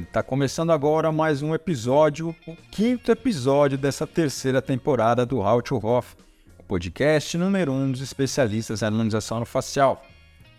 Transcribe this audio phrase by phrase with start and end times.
[0.00, 0.04] bem?
[0.04, 5.76] Tá começando agora mais um episódio, o quinto episódio dessa terceira temporada do How to
[5.76, 6.16] Hoff,
[6.58, 10.02] o podcast número um dos especialistas em harmonização facial.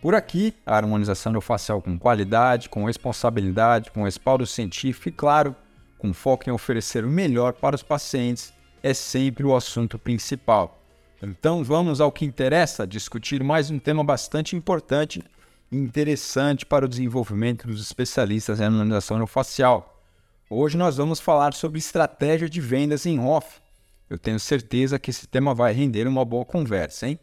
[0.02, 5.56] Por aqui, a harmonização facial com qualidade, com responsabilidade, com respaldo científico e, claro,
[5.98, 10.80] com foco em oferecer o melhor para os pacientes, é sempre o assunto principal.
[11.22, 15.24] Então vamos ao que interessa, discutir mais um tema bastante importante
[15.72, 20.04] interessante para o desenvolvimento dos especialistas em harmonização facial.
[20.50, 23.62] Hoje nós vamos falar sobre estratégia de vendas em off.
[24.10, 27.18] Eu tenho certeza que esse tema vai render uma boa conversa, hein?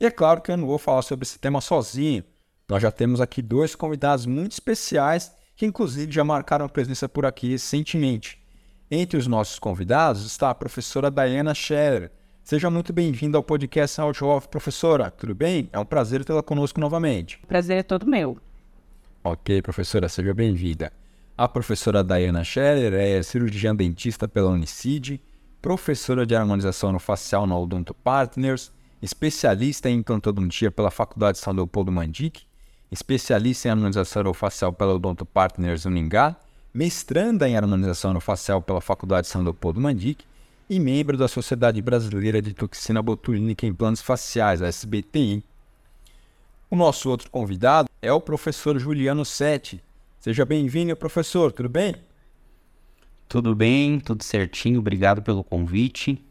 [0.00, 2.24] E é claro que eu não vou falar sobre esse tema sozinho.
[2.68, 7.50] Nós já temos aqui dois convidados muito especiais que inclusive já marcaram presença por aqui
[7.50, 8.42] recentemente.
[8.90, 12.10] Entre os nossos convidados está a professora Diana Scherer,
[12.44, 15.10] Seja muito bem-vinda ao podcast Audio Off, professora.
[15.10, 15.66] Tudo bem?
[15.72, 17.40] É um prazer tê-la conosco novamente.
[17.48, 18.36] Prazer é todo meu.
[19.24, 20.92] Ok, professora, seja bem-vinda.
[21.38, 25.22] A professora Diana Scherer é cirurgiã dentista pela Unicid,
[25.62, 31.90] professora de harmonização no facial na Odonto Partners, especialista em implantodontia pela Faculdade São Leopoldo
[31.90, 32.42] Mandic,
[32.92, 36.36] especialista em harmonização facial pela Odonto Partners Uningá,
[36.74, 40.26] mestranda em harmonização facial pela Faculdade São Leopoldo Mandic
[40.68, 45.42] e membro da Sociedade Brasileira de Toxina Botulínica em Implantes Faciais, a SBTI.
[46.70, 49.82] O nosso outro convidado é o professor Juliano Sete.
[50.18, 51.94] Seja bem-vindo, professor, tudo bem?
[53.28, 56.24] Tudo bem, tudo certinho, obrigado pelo convite.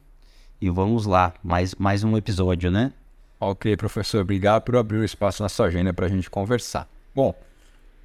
[0.59, 2.93] E vamos lá, mais, mais um episódio, né?
[3.39, 6.89] Ok, professor, obrigado por abrir o espaço na sua agenda para a gente conversar.
[7.13, 7.35] Bom,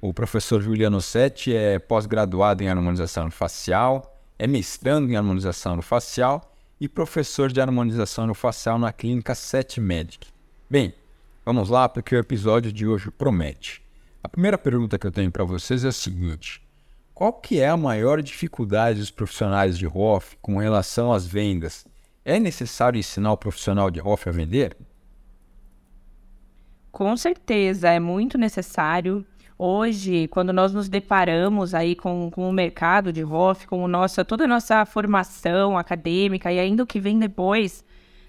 [0.01, 6.87] o professor Juliano Sete é pós-graduado em harmonização facial, é mestrando em harmonização facial e
[6.87, 10.29] professor de harmonização facial na clínica 7 Medic.
[10.69, 10.93] Bem,
[11.45, 13.83] vamos lá porque o episódio de hoje promete.
[14.23, 16.61] A primeira pergunta que eu tenho para vocês é a seguinte:
[17.13, 21.85] qual que é a maior dificuldade dos profissionais de ROF com relação às vendas?
[22.23, 24.77] É necessário ensinar o profissional de ROF a vender?
[26.91, 29.25] Com certeza, é muito necessário.
[29.61, 34.45] Hoje, quando nós nos deparamos aí com, com o mercado de ROF, com nossa, toda
[34.45, 37.83] a nossa formação acadêmica e ainda o que vem depois,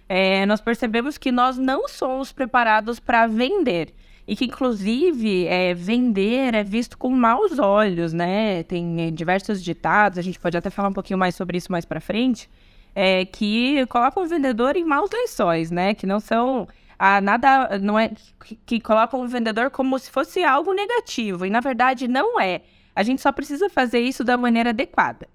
[0.08, 3.94] é, nós percebemos que nós não somos preparados para vender.
[4.26, 8.64] E que, inclusive, é, vender é visto com maus olhos, né?
[8.64, 11.84] Tem é, diversos ditados, a gente pode até falar um pouquinho mais sobre isso mais
[11.84, 12.50] para frente,
[12.92, 15.94] é, que colocam o vendedor em maus lençóis, né?
[15.94, 16.66] Que não são
[17.02, 18.10] a nada não é
[18.44, 22.60] que, que colocam o vendedor como se fosse algo negativo e na verdade não é.
[22.94, 25.26] A gente só precisa fazer isso da maneira adequada.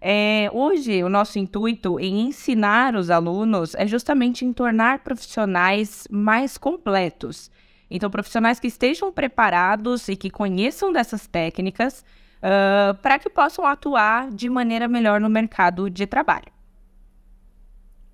[0.00, 6.58] É, hoje, o nosso intuito em ensinar os alunos é justamente em tornar profissionais mais
[6.58, 7.52] completos.
[7.88, 12.04] Então, profissionais que estejam preparados e que conheçam dessas técnicas
[12.38, 16.55] uh, para que possam atuar de maneira melhor no mercado de trabalho.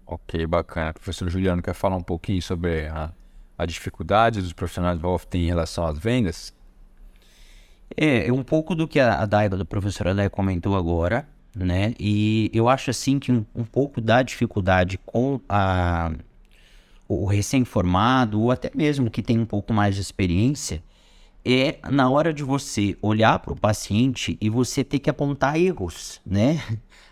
[0.06, 0.92] Ok, bacana.
[0.92, 3.12] Professor Juliano, quer falar um pouquinho sobre a,
[3.56, 6.52] a dificuldade dos profissionais de Wolf em relação às vendas?
[7.96, 11.94] É, um pouco do que a, a Daila, da professora Daila comentou agora, né?
[11.98, 16.12] E eu acho assim que um, um pouco da dificuldade com a,
[17.08, 20.82] o recém-formado, ou até mesmo que tem um pouco mais de experiência,
[21.44, 26.20] é na hora de você olhar para o paciente e você ter que apontar erros,
[26.24, 26.62] né?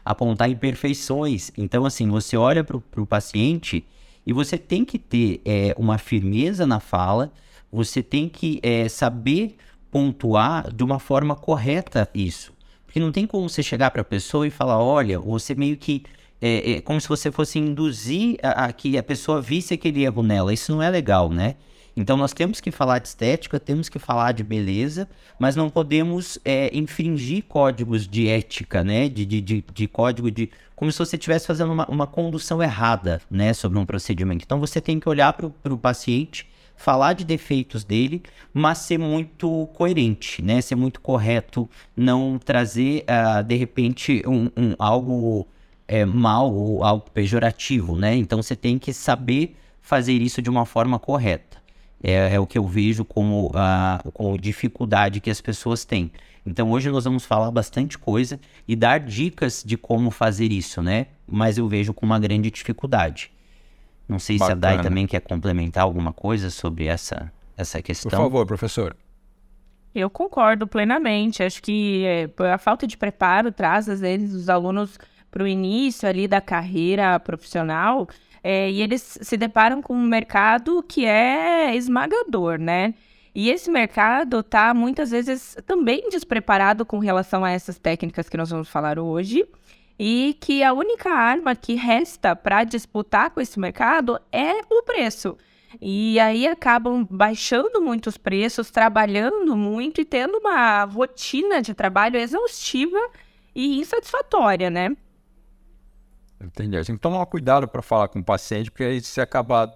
[0.04, 1.50] Apontar imperfeições.
[1.56, 3.84] Então, assim, você olha para o paciente
[4.26, 7.32] e você tem que ter é, uma firmeza na fala,
[7.70, 9.56] você tem que é, saber
[9.90, 12.52] pontuar de uma forma correta isso.
[12.84, 16.02] Porque não tem como você chegar para a pessoa e falar, olha, você meio que.
[16.42, 20.22] É, é como se você fosse induzir a, a que a pessoa visse aquele erro
[20.22, 20.52] nela.
[20.52, 21.56] Isso não é legal, né?
[22.00, 26.38] Então nós temos que falar de estética, temos que falar de beleza, mas não podemos
[26.44, 29.08] é, infringir códigos de ética, né?
[29.08, 30.50] De, de, de, de, código de.
[30.74, 33.52] como se você estivesse fazendo uma, uma condução errada, né?
[33.52, 34.44] Sobre um procedimento.
[34.44, 38.22] Então você tem que olhar para o paciente, falar de defeitos dele,
[38.54, 40.60] mas ser muito coerente, né?
[40.62, 45.46] Ser muito correto, não trazer, uh, de repente, um, um algo
[45.86, 48.16] é, mal ou algo pejorativo, né?
[48.16, 51.59] Então você tem que saber fazer isso de uma forma correta.
[52.02, 56.10] É, é o que eu vejo como, a, como dificuldade que as pessoas têm.
[56.44, 61.08] Então hoje nós vamos falar bastante coisa e dar dicas de como fazer isso, né?
[61.26, 63.30] Mas eu vejo com uma grande dificuldade.
[64.08, 64.60] Não sei Bacana.
[64.60, 68.10] se a Dai também quer complementar alguma coisa sobre essa, essa questão.
[68.10, 68.96] Por favor, professor.
[69.94, 71.42] Eu concordo plenamente.
[71.42, 74.98] Acho que é, a falta de preparo traz, às vezes, os alunos
[75.30, 78.08] para o início ali da carreira profissional
[78.42, 82.94] é, e eles se deparam com um mercado que é esmagador, né?
[83.34, 88.50] E esse mercado está muitas vezes também despreparado com relação a essas técnicas que nós
[88.50, 89.46] vamos falar hoje,
[90.02, 95.36] e que a única arma que resta para disputar com esse mercado é o preço.
[95.78, 102.16] E aí acabam baixando muito os preços, trabalhando muito e tendo uma rotina de trabalho
[102.16, 102.98] exaustiva
[103.54, 104.96] e insatisfatória, né?
[106.42, 106.82] Entendi.
[106.84, 109.72] Tem que tomar cuidado para falar com o paciente, porque aí você acaba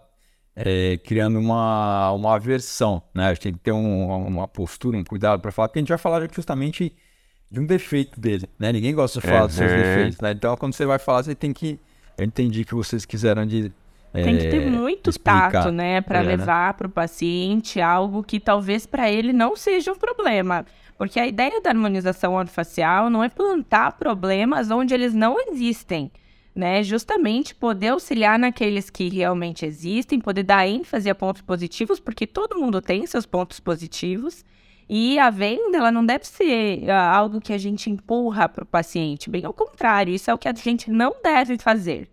[0.56, 3.26] é, criando uma, uma aversão, né?
[3.26, 5.88] A gente tem que ter um, uma postura, um cuidado para falar, porque a gente
[5.88, 6.94] vai falar justamente
[7.50, 8.72] de um defeito dele, né?
[8.72, 9.46] Ninguém gosta de falar uhum.
[9.46, 10.32] dos seus defeitos, né?
[10.32, 11.78] Então, quando você vai falar, você tem que...
[12.16, 13.72] Eu entendi que vocês quiseram de...
[14.12, 15.50] Tem que ter é, muito explicar.
[15.50, 16.00] tato, né?
[16.00, 16.36] Para é, né?
[16.36, 16.72] levar né?
[16.74, 20.64] para o paciente algo que talvez para ele não seja um problema.
[20.96, 26.12] Porque a ideia da harmonização orofacial não é plantar problemas onde eles não existem
[26.54, 26.82] né?
[26.82, 32.58] Justamente poder auxiliar naqueles que realmente existem, poder dar ênfase a pontos positivos, porque todo
[32.58, 34.44] mundo tem seus pontos positivos.
[34.88, 38.66] E a venda, ela não deve ser uh, algo que a gente empurra para o
[38.66, 42.10] paciente, bem ao contrário, isso é o que a gente não deve fazer.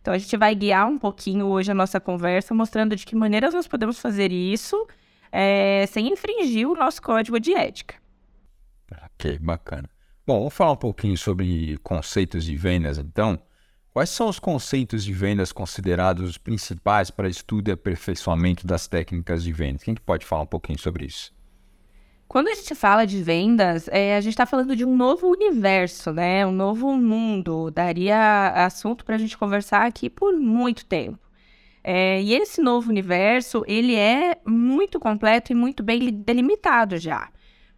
[0.00, 3.54] Então, a gente vai guiar um pouquinho hoje a nossa conversa, mostrando de que maneiras
[3.54, 4.86] nós podemos fazer isso
[5.30, 7.94] é, sem infringir o nosso código de ética.
[9.04, 9.88] Ok, bacana.
[10.26, 13.38] Bom, vamos falar um pouquinho sobre conceitos de vendas, então.
[13.92, 19.42] Quais são os conceitos de vendas considerados os principais para estudo e aperfeiçoamento das técnicas
[19.42, 19.82] de vendas?
[19.82, 21.32] Quem que pode falar um pouquinho sobre isso?
[22.28, 26.12] Quando a gente fala de vendas, é, a gente está falando de um novo universo,
[26.12, 26.46] né?
[26.46, 27.70] Um novo mundo.
[27.70, 31.18] Daria assunto para a gente conversar aqui por muito tempo.
[31.82, 37.30] É, e esse novo universo, ele é muito completo e muito bem delimitado já.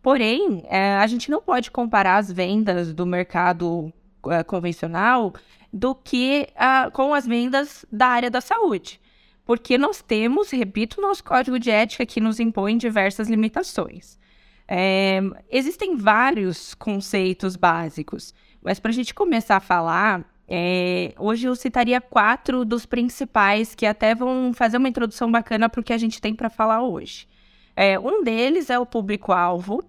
[0.02, 3.92] Porém, é, a gente não pode comparar as vendas do mercado
[4.28, 5.32] é, convencional
[5.72, 9.00] do que uh, com as vendas da área da saúde.
[9.44, 14.18] Porque nós temos, repito, nosso código de ética que nos impõe diversas limitações.
[14.68, 15.20] É,
[15.50, 18.32] existem vários conceitos básicos,
[18.62, 23.84] mas para a gente começar a falar, é, hoje eu citaria quatro dos principais que
[23.84, 27.26] até vão fazer uma introdução bacana para o que a gente tem para falar hoje.
[27.74, 29.82] É, um deles é o público-alvo,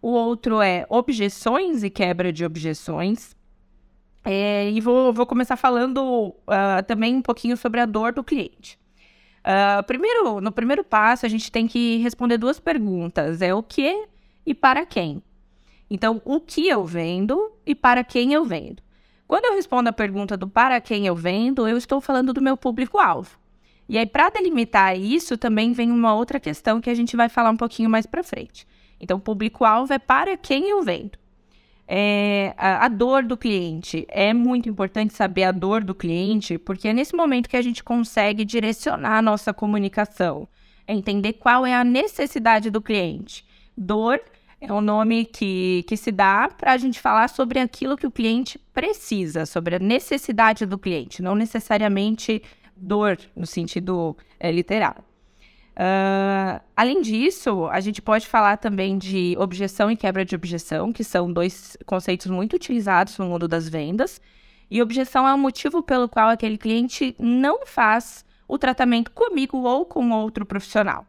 [0.00, 3.36] o outro é objeções e quebra de objeções,
[4.24, 8.78] é, e vou, vou, começar falando uh, também um pouquinho sobre a dor do cliente.
[9.40, 14.06] Uh, primeiro, no primeiro passo, a gente tem que responder duas perguntas: é o que
[14.44, 15.22] e para quem.
[15.90, 18.82] Então, o que eu vendo e para quem eu vendo.
[19.26, 22.56] Quando eu respondo a pergunta do para quem eu vendo, eu estou falando do meu
[22.56, 23.38] público-alvo.
[23.88, 27.50] E aí, para delimitar isso, também vem uma outra questão que a gente vai falar
[27.50, 28.66] um pouquinho mais para frente.
[29.00, 31.18] Então, público-alvo é para quem eu vendo
[31.90, 34.06] é, a, a, dor do cliente.
[34.10, 37.82] É muito importante saber a dor do cliente, porque é nesse momento que a gente
[37.82, 40.46] consegue direcionar a nossa comunicação,
[40.86, 43.46] é entender qual é a necessidade do cliente.
[43.74, 44.20] Dor
[44.60, 48.10] é um nome que, que se dá para a gente falar sobre aquilo que o
[48.10, 52.42] cliente precisa, sobre a necessidade do cliente, não necessariamente
[52.76, 55.07] dor no sentido é, literal.
[55.78, 61.04] Uh, além disso, a gente pode falar também de objeção e quebra de objeção, que
[61.04, 64.20] são dois conceitos muito utilizados no mundo das vendas.
[64.68, 69.84] E objeção é o motivo pelo qual aquele cliente não faz o tratamento comigo ou
[69.84, 71.06] com outro profissional.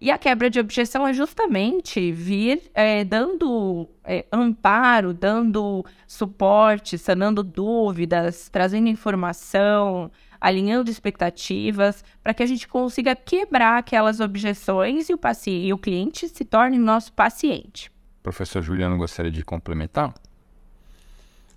[0.00, 7.42] E a quebra de objeção é justamente vir é, dando é, amparo, dando suporte, sanando
[7.42, 10.10] dúvidas, trazendo informação,
[10.42, 15.78] alinhando expectativas, para que a gente consiga quebrar aquelas objeções e o, paciente, e o
[15.78, 17.92] cliente se torne nosso paciente.
[18.24, 20.12] Professor Juliano, gostaria de complementar?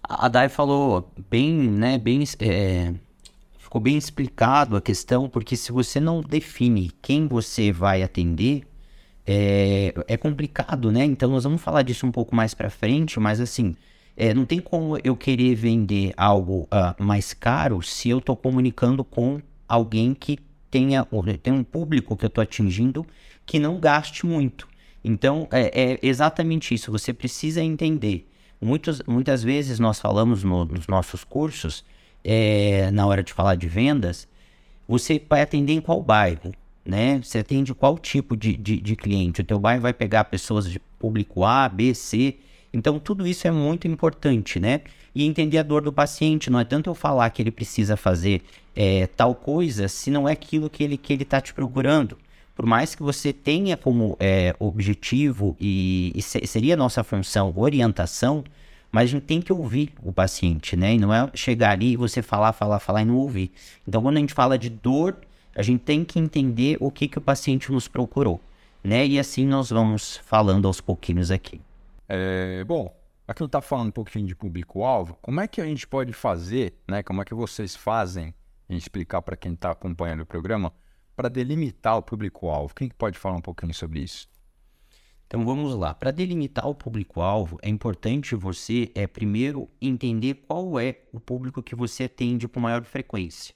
[0.04, 2.94] A Dai falou bem, né, bem, é,
[3.58, 8.68] ficou bem explicado a questão, porque se você não define quem você vai atender,
[9.26, 11.04] é, é complicado, né?
[11.04, 13.76] Então nós vamos falar disso um pouco mais para frente, mas assim,
[14.18, 19.04] é, não tem como eu querer vender algo uh, mais caro se eu estou comunicando
[19.04, 20.40] com alguém que
[20.72, 21.08] tenha
[21.42, 23.06] tem um público que eu estou atingindo
[23.46, 24.68] que não gaste muito.
[25.04, 26.92] Então é, é, exatamente isso.
[26.92, 28.28] Você precisa entender.
[28.60, 31.84] Muitos, muitas vezes nós falamos no, nos nossos cursos,
[32.24, 34.28] é, na hora de falar de vendas,
[34.88, 36.54] você vai atender em qual bairro,
[36.84, 37.22] né?
[37.22, 39.42] Você atende qual tipo de, de, de cliente.
[39.42, 42.38] O teu bairro vai pegar pessoas de público A, B, C.
[42.76, 44.82] Então, tudo isso é muito importante, né?
[45.16, 46.50] E entender a dor do paciente.
[46.50, 48.42] Não é tanto eu falar que ele precisa fazer
[48.76, 52.18] é, tal coisa se não é aquilo que ele que ele está te procurando.
[52.54, 58.44] Por mais que você tenha como é, objetivo e, e se, seria nossa função orientação,
[58.92, 60.96] mas a gente tem que ouvir o paciente, né?
[60.96, 63.52] E não é chegar ali e você falar, falar, falar e não ouvir.
[63.88, 65.18] Então, quando a gente fala de dor,
[65.56, 68.42] a gente tem que entender o que, que o paciente nos procurou.
[68.84, 69.06] né?
[69.08, 71.62] E assim nós vamos falando aos pouquinhos aqui.
[72.08, 72.96] É, bom,
[73.28, 75.18] aqui eu tá falando um pouquinho de público-alvo.
[75.22, 77.02] Como é que a gente pode fazer, né?
[77.04, 78.34] Como é que vocês fazem,
[78.70, 80.74] em explicar para quem está acompanhando o programa,
[81.16, 82.76] para delimitar o público-alvo?
[82.76, 84.28] Quem pode falar um pouquinho sobre isso?
[85.28, 85.94] Então vamos lá.
[85.94, 91.76] Para delimitar o público-alvo, é importante você é primeiro entender qual é o público que
[91.76, 93.56] você atende com maior frequência.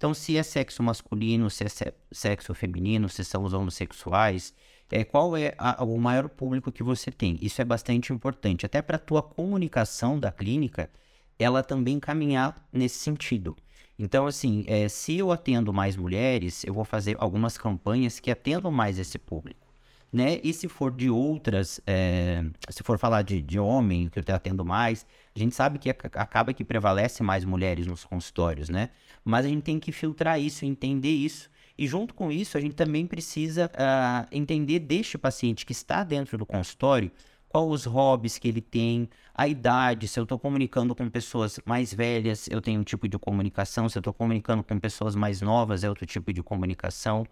[0.00, 1.68] Então, se é sexo masculino, se é
[2.10, 4.54] sexo feminino, se são os homossexuais,
[4.90, 7.38] é, qual é a, o maior público que você tem?
[7.40, 10.90] Isso é bastante importante, até para a tua comunicação da clínica,
[11.38, 13.56] ela também caminhar nesse sentido.
[13.98, 18.70] Então, assim, é, se eu atendo mais mulheres, eu vou fazer algumas campanhas que atendam
[18.70, 19.70] mais esse público
[20.12, 20.40] né?
[20.42, 24.64] E se for de outras, é, se for falar de, de homem, que eu atendo
[24.64, 28.90] mais, a gente sabe que acaba que prevalece mais mulheres nos consultórios, né?
[29.24, 31.49] Mas a gente tem que filtrar isso, entender isso.
[31.80, 36.36] E junto com isso, a gente também precisa uh, entender deste paciente que está dentro
[36.36, 37.10] do consultório
[37.48, 41.92] qual os hobbies que ele tem, a idade, se eu estou comunicando com pessoas mais
[41.92, 45.82] velhas, eu tenho um tipo de comunicação, se eu estou comunicando com pessoas mais novas,
[45.82, 47.26] é outro tipo de comunicação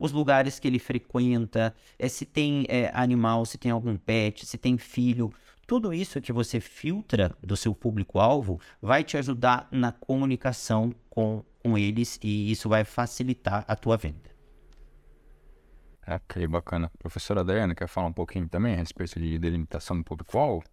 [0.00, 4.56] os lugares que ele frequenta, é, se tem é, animal, se tem algum pet, se
[4.56, 5.30] tem filho.
[5.66, 11.78] Tudo isso que você filtra do seu público-alvo vai te ajudar na comunicação com, com
[11.78, 14.30] eles e isso vai facilitar a tua venda.
[16.06, 16.90] Ok, bacana.
[16.98, 20.64] Professora Dayana, quer falar um pouquinho também a respeito de delimitação do público-alvo?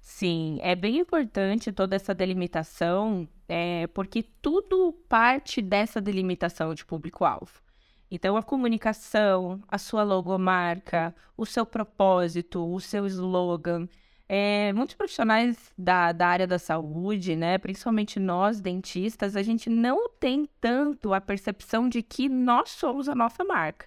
[0.00, 7.62] Sim, é bem importante toda essa delimitação, é, porque tudo parte dessa delimitação de público-alvo.
[8.10, 13.88] Então, a comunicação, a sua logomarca, o seu propósito, o seu slogan.
[14.34, 20.08] É, muitos profissionais da, da área da saúde, né, principalmente nós dentistas, a gente não
[20.08, 23.86] tem tanto a percepção de que nós somos a nossa marca.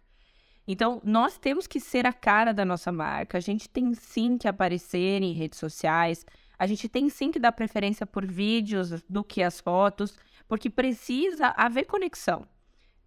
[0.67, 3.39] Então, nós temos que ser a cara da nossa marca.
[3.39, 6.23] A gente tem sim que aparecer em redes sociais.
[6.59, 10.15] A gente tem sim que dar preferência por vídeos do que as fotos,
[10.47, 12.47] porque precisa haver conexão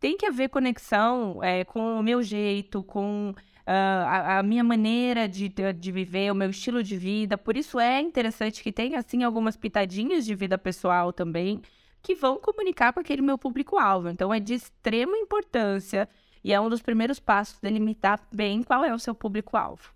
[0.00, 3.34] tem que haver conexão é, com o meu jeito, com
[3.70, 7.36] a, a, minha maneira de, de viver, o meu estilo de vida.
[7.36, 11.60] Por isso é interessante que tenha, assim, algumas pitadinhas de vida pessoal também,
[12.02, 14.08] que vão comunicar com aquele meu público-alvo.
[14.08, 16.08] Então, é de extrema importância
[16.42, 19.92] e é um dos primeiros passos delimitar bem qual é o seu público-alvo.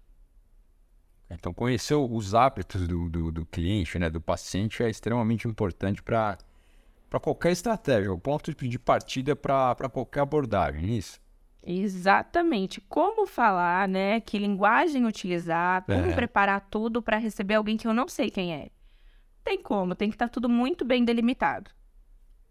[1.31, 6.37] Então, conhecer os hábitos do, do, do cliente, né, do paciente, é extremamente importante para
[7.23, 11.22] qualquer estratégia, o ponto de partida para qualquer abordagem, é isso?
[11.65, 12.81] Exatamente.
[12.81, 14.21] Como falar, né?
[14.21, 16.15] Que linguagem utilizar, como é.
[16.15, 18.71] preparar tudo para receber alguém que eu não sei quem é.
[19.45, 21.71] Tem como, tem que estar tá tudo muito bem delimitado.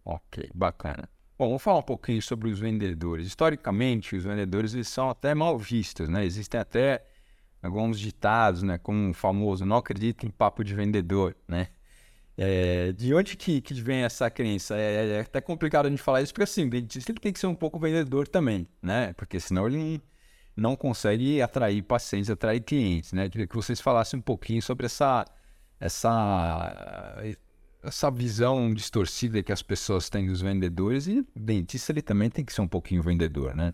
[0.04, 1.10] Ok, bacana.
[1.38, 3.28] Bom, vamos falar um pouquinho sobre os vendedores.
[3.28, 6.26] Historicamente, os vendedores eles são até mal vistos, né?
[6.26, 7.04] Existem até
[7.62, 8.78] alguns ditados, né?
[8.78, 11.68] Como o famoso, não acredito em papo de vendedor, né?
[12.44, 14.76] É, de onde que, que vem essa crença?
[14.76, 17.46] É, é, até complicado a gente falar isso, porque assim, o dentista tem que ser
[17.46, 19.14] um pouco vendedor também, né?
[19.14, 20.02] Porque senão ele
[20.56, 23.30] não consegue atrair pacientes, atrair clientes, né?
[23.30, 25.24] Queria que vocês falassem um pouquinho sobre essa,
[25.80, 27.22] essa,
[27.84, 32.44] essa visão distorcida que as pessoas têm dos vendedores e o dentista ele também tem
[32.44, 33.72] que ser um pouquinho vendedor, né?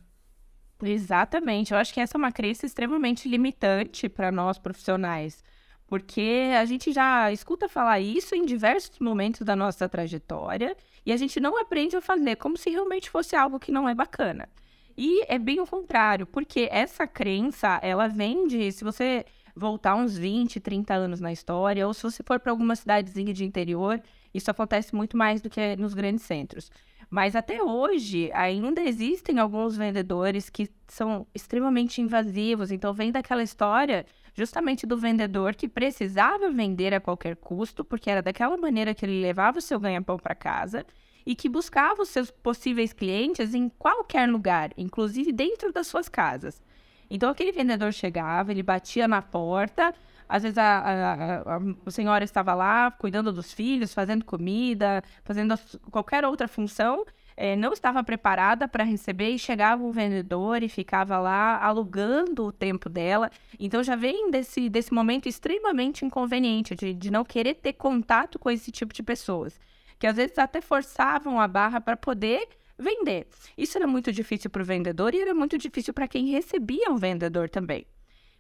[0.84, 1.72] Exatamente.
[1.72, 5.42] Eu acho que essa é uma crença extremamente limitante para nós profissionais.
[5.88, 10.76] Porque a gente já escuta falar isso em diversos momentos da nossa trajetória
[11.06, 13.96] e a gente não aprende a fazer como se realmente fosse algo que não é
[13.96, 14.50] bacana.
[14.98, 19.24] E é bem o contrário, porque essa crença, ela vem de, se você
[19.56, 23.46] voltar uns 20, 30 anos na história, ou se você for para alguma cidadezinha de
[23.46, 24.02] interior,
[24.34, 26.70] isso acontece muito mais do que nos grandes centros.
[27.10, 32.72] Mas até hoje ainda existem alguns vendedores que são extremamente invasivos.
[32.72, 34.06] Então vem daquela história
[34.38, 39.20] justamente do vendedor que precisava vender a qualquer custo, porque era daquela maneira que ele
[39.20, 40.86] levava o seu ganha-pão para casa
[41.26, 46.62] e que buscava os seus possíveis clientes em qualquer lugar, inclusive dentro das suas casas.
[47.10, 49.92] Então aquele vendedor chegava, ele batia na porta,
[50.30, 51.14] às vezes a, a,
[51.56, 55.56] a, a senhora estava lá cuidando dos filhos, fazendo comida, fazendo
[55.90, 57.04] qualquer outra função,
[57.40, 62.52] é, não estava preparada para receber e chegava um vendedor e ficava lá alugando o
[62.52, 63.30] tempo dela.
[63.60, 68.50] Então já vem desse, desse momento extremamente inconveniente de, de não querer ter contato com
[68.50, 69.60] esse tipo de pessoas,
[70.00, 73.28] que às vezes até forçavam a barra para poder vender.
[73.56, 76.98] Isso era muito difícil para o vendedor e era muito difícil para quem recebia o
[76.98, 77.86] vendedor também.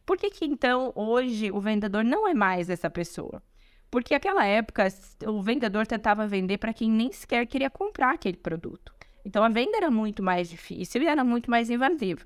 [0.07, 3.43] Por que, que então hoje o vendedor não é mais essa pessoa?
[3.89, 4.87] Porque naquela época
[5.25, 8.93] o vendedor tentava vender para quem nem sequer queria comprar aquele produto.
[9.25, 12.21] Então a venda era muito mais difícil e era muito mais invasiva.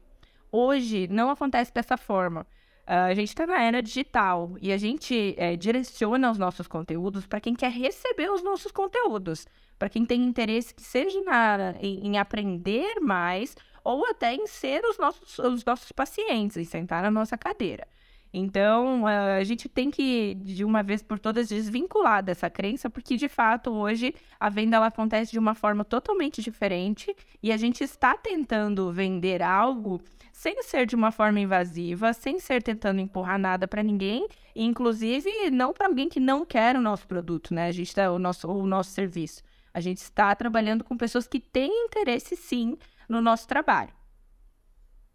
[0.51, 2.45] Hoje não acontece dessa forma.
[2.87, 7.25] Uh, a gente está na era digital e a gente é, direciona os nossos conteúdos
[7.25, 9.47] para quem quer receber os nossos conteúdos,
[9.79, 14.83] para quem tem interesse que seja na, em, em, aprender mais ou até em ser
[14.83, 17.87] os nossos, os nossos pacientes, em sentar na nossa cadeira.
[18.33, 23.27] Então, a gente tem que, de uma vez por todas, desvincular dessa crença, porque de
[23.27, 28.15] fato hoje a venda ela acontece de uma forma totalmente diferente e a gente está
[28.15, 33.83] tentando vender algo sem ser de uma forma invasiva, sem ser tentando empurrar nada para
[33.83, 37.67] ninguém, inclusive não para alguém que não quer o nosso produto, né?
[37.67, 39.43] A gente tá, o nosso o nosso serviço.
[39.73, 42.77] A gente está trabalhando com pessoas que têm interesse sim
[43.09, 44.00] no nosso trabalho.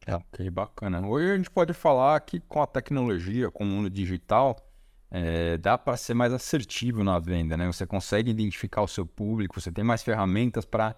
[0.07, 1.05] É, ok, bacana.
[1.05, 4.57] Hoje a gente pode falar que com a tecnologia, com o mundo digital,
[5.11, 7.67] é, dá para ser mais assertivo na venda, né?
[7.67, 10.95] Você consegue identificar o seu público, você tem mais ferramentas para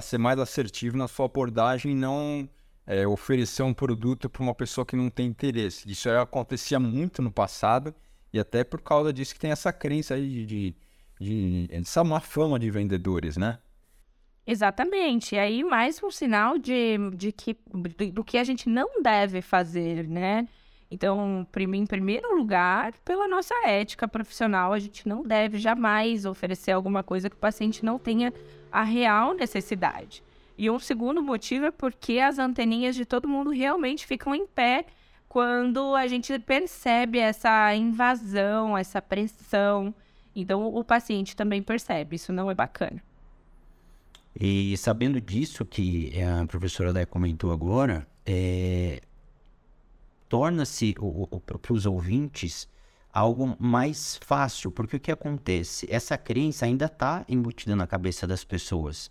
[0.00, 2.48] ser mais assertivo na sua abordagem e não
[2.86, 5.90] é, oferecer um produto para uma pessoa que não tem interesse.
[5.90, 7.94] Isso acontecia muito no passado
[8.32, 10.74] e até por causa disso que tem essa crença aí de,
[11.20, 13.58] de, de essa má fama de vendedores, né?
[14.50, 15.34] Exatamente.
[15.34, 17.54] E aí, mais um sinal de, de que,
[18.10, 20.48] do que a gente não deve fazer, né?
[20.90, 27.02] Então, em primeiro lugar, pela nossa ética profissional, a gente não deve jamais oferecer alguma
[27.02, 28.32] coisa que o paciente não tenha
[28.72, 30.24] a real necessidade.
[30.56, 34.86] E um segundo motivo é porque as anteninhas de todo mundo realmente ficam em pé
[35.28, 39.94] quando a gente percebe essa invasão, essa pressão.
[40.34, 43.07] Então, o paciente também percebe, isso não é bacana.
[44.34, 49.00] E sabendo disso que a professora Dé comentou agora, é,
[50.28, 50.94] torna-se
[51.62, 52.68] para os ouvintes
[53.12, 55.86] algo mais fácil, porque o que acontece?
[55.90, 59.10] Essa crença ainda está embutida na cabeça das pessoas.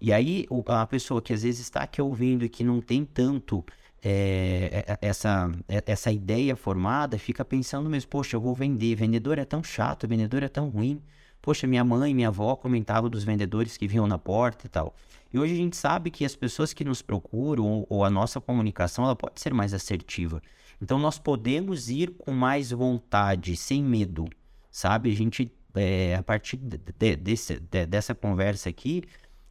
[0.00, 3.64] E aí, a pessoa que às vezes está aqui ouvindo e que não tem tanto
[4.02, 9.62] é, essa, essa ideia formada, fica pensando mesmo, poxa, eu vou vender, vendedor é tão
[9.62, 11.02] chato, vendedor é tão ruim.
[11.48, 14.94] Poxa, minha mãe, minha avó comentavam dos vendedores que vinham na porta e tal.
[15.32, 19.06] E hoje a gente sabe que as pessoas que nos procuram ou, a nossa comunicação
[19.06, 20.42] ela pode ser mais assertiva.
[20.78, 24.26] Então nós podemos ir com mais vontade, sem medo,
[24.70, 25.10] sabe?
[25.10, 29.04] A gente, é, a partir de, de, desse, de, dessa conversa aqui,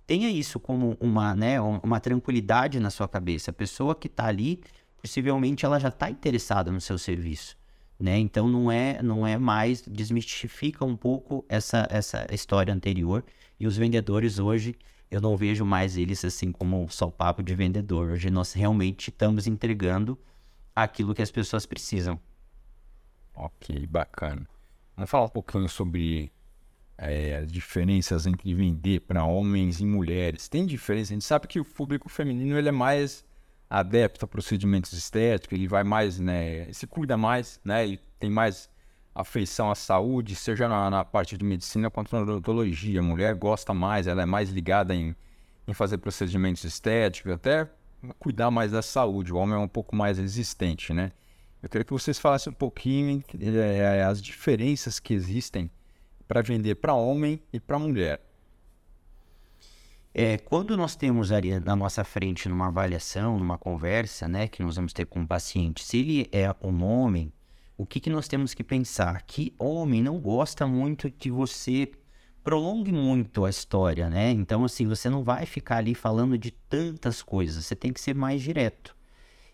[0.06, 3.50] tenha isso como uma, né, uma tranquilidade na sua cabeça.
[3.50, 4.62] A pessoa que está ali,
[5.02, 7.58] possivelmente ela já está interessada no seu serviço
[8.00, 8.18] né?
[8.18, 13.24] Então não é não é mais desmistifica um pouco essa essa história anterior
[13.60, 14.76] e os vendedores hoje
[15.10, 18.12] eu não vejo mais eles assim como só papo de vendedor.
[18.12, 20.18] Hoje nós realmente estamos entregando
[20.76, 22.20] aquilo que as pessoas precisam.
[23.34, 24.48] Ok, bacana.
[24.96, 26.32] Vamos falar um pouquinho sobre
[26.98, 30.48] é, as diferenças entre vender para homens e mulheres.
[30.50, 31.14] Tem diferença?
[31.14, 33.24] A gente sabe que o público feminino ele é mais
[33.70, 38.70] adepto a procedimentos estéticos, ele vai mais, né, se cuida mais, né, e tem mais
[39.14, 43.00] afeição à saúde, seja na, na parte de medicina quanto na odontologia.
[43.00, 45.16] A mulher gosta mais, ela é mais ligada em,
[45.68, 47.68] em fazer procedimentos estéticos, até
[48.20, 49.34] cuidar mais da saúde.
[49.34, 51.12] O homem é um pouco mais resistente, né?
[51.62, 55.72] Eu queria que vocês falassem um pouquinho é, as diferenças que existem
[56.28, 58.22] para vender para homem e para mulher.
[60.20, 64.76] É, quando nós temos ali na nossa frente, numa avaliação, numa conversa, né, que nós
[64.76, 67.32] vamos ter com o paciente, se ele é um homem,
[67.78, 69.22] o que, que nós temos que pensar?
[69.28, 71.92] Que homem não gosta muito que você
[72.44, 74.32] prolongue muito a história, né?
[74.32, 78.16] Então, assim, você não vai ficar ali falando de tantas coisas, você tem que ser
[78.16, 78.96] mais direto.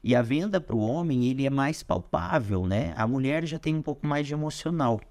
[0.02, 2.93] E a venda para o homem, ele é mais palpável, né?
[2.95, 5.02] A mulher já tem um pouco mais de emocional.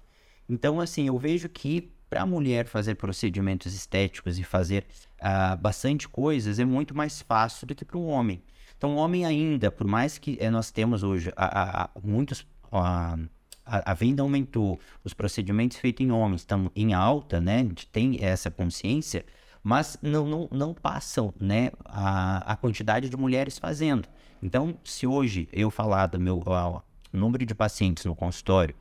[0.49, 4.85] Então, assim, eu vejo que para a mulher fazer procedimentos estéticos e fazer
[5.19, 8.43] uh, bastante coisas é muito mais fácil do que para um homem.
[8.77, 12.45] Então, o homem ainda, por mais que eh, nós temos hoje a, a, a muitos
[12.71, 13.17] a,
[13.65, 17.61] a, venda aumentou, os procedimentos feitos em homens estão em alta, né?
[17.61, 19.25] A gente tem essa consciência,
[19.63, 24.07] mas não, não, não passam né, a, a quantidade de mulheres fazendo.
[24.39, 26.43] Então, se hoje eu falar do meu
[27.11, 28.75] número de pacientes no consultório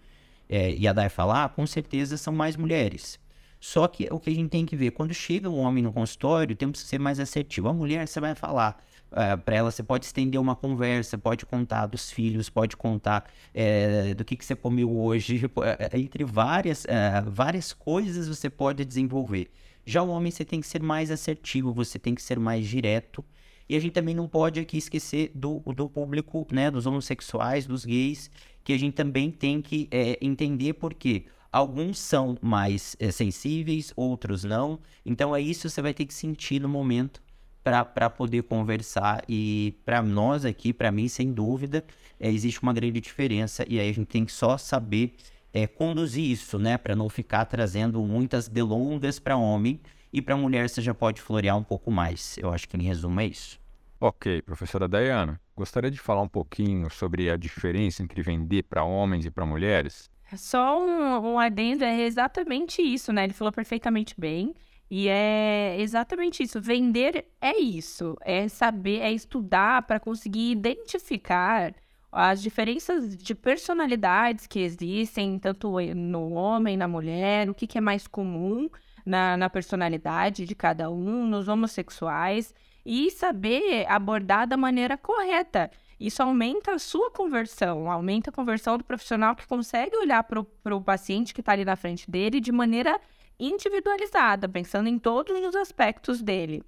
[0.53, 3.22] é, e a Dai falar, com certeza são mais mulheres.
[3.63, 6.57] Só que o que a gente tem que ver, quando chega um homem no consultório,
[6.57, 7.69] temos que ser mais assertivo.
[7.69, 11.47] A mulher, você vai falar uh, eh, para ela, você pode estender uma conversa, pode
[11.47, 16.85] contar dos filhos, pode contar é, do que, que você comeu hoje, eh, entre várias,
[16.87, 19.49] uh, várias coisas você pode desenvolver.
[19.87, 23.25] Já o homem, você tem que ser mais assertivo, você tem que ser mais direto.
[23.69, 27.85] E a gente também não pode aqui esquecer do, do público, né, dos homossexuais, dos
[27.85, 28.29] gays,
[28.65, 31.27] que a gente também tem que é, entender por quê.
[31.53, 34.81] Alguns são mais é, sensíveis, outros não.
[35.05, 37.23] Então é isso que você vai ter que sentir no momento
[37.63, 39.23] para poder conversar.
[39.29, 41.85] E para nós aqui, para mim, sem dúvida,
[42.19, 43.67] é, existe uma grande diferença.
[43.69, 45.15] E aí a gente tem que só saber
[45.53, 46.79] é, conduzir isso, né?
[46.79, 49.79] Para não ficar trazendo muitas delongas para homem.
[50.11, 52.39] E para mulher você já pode florear um pouco mais.
[52.39, 53.61] Eu acho que em resumo é isso.
[54.01, 59.25] Ok, professora Dayana, gostaria de falar um pouquinho sobre a diferença entre vender para homens
[59.25, 60.11] e para mulheres?
[60.37, 63.25] Só um, um adendo, é exatamente isso, né?
[63.25, 64.55] Ele falou perfeitamente bem.
[64.91, 66.61] E é exatamente isso.
[66.61, 68.17] Vender é isso.
[68.21, 71.75] É saber, é estudar para conseguir identificar
[72.13, 77.81] as diferenças de personalidades que existem, tanto no homem, na mulher, o que, que é
[77.81, 78.69] mais comum
[79.05, 85.71] na, na personalidade de cada um, nos homossexuais e saber abordar da maneira correta.
[86.03, 90.83] Isso aumenta a sua conversão, aumenta a conversão do profissional que consegue olhar para o
[90.83, 93.01] paciente que está ali na frente dele de maneira
[93.39, 96.61] individualizada, pensando em todos os aspectos dele.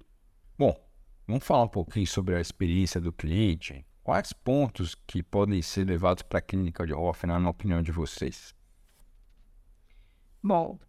[0.57, 0.73] Bom,
[1.27, 3.85] vamos falar um pouquinho sobre a experiência do cliente.
[4.01, 8.55] Quais pontos que podem ser levados para a clínica de Hoffman, na opinião de vocês?
[10.41, 10.79] Bom,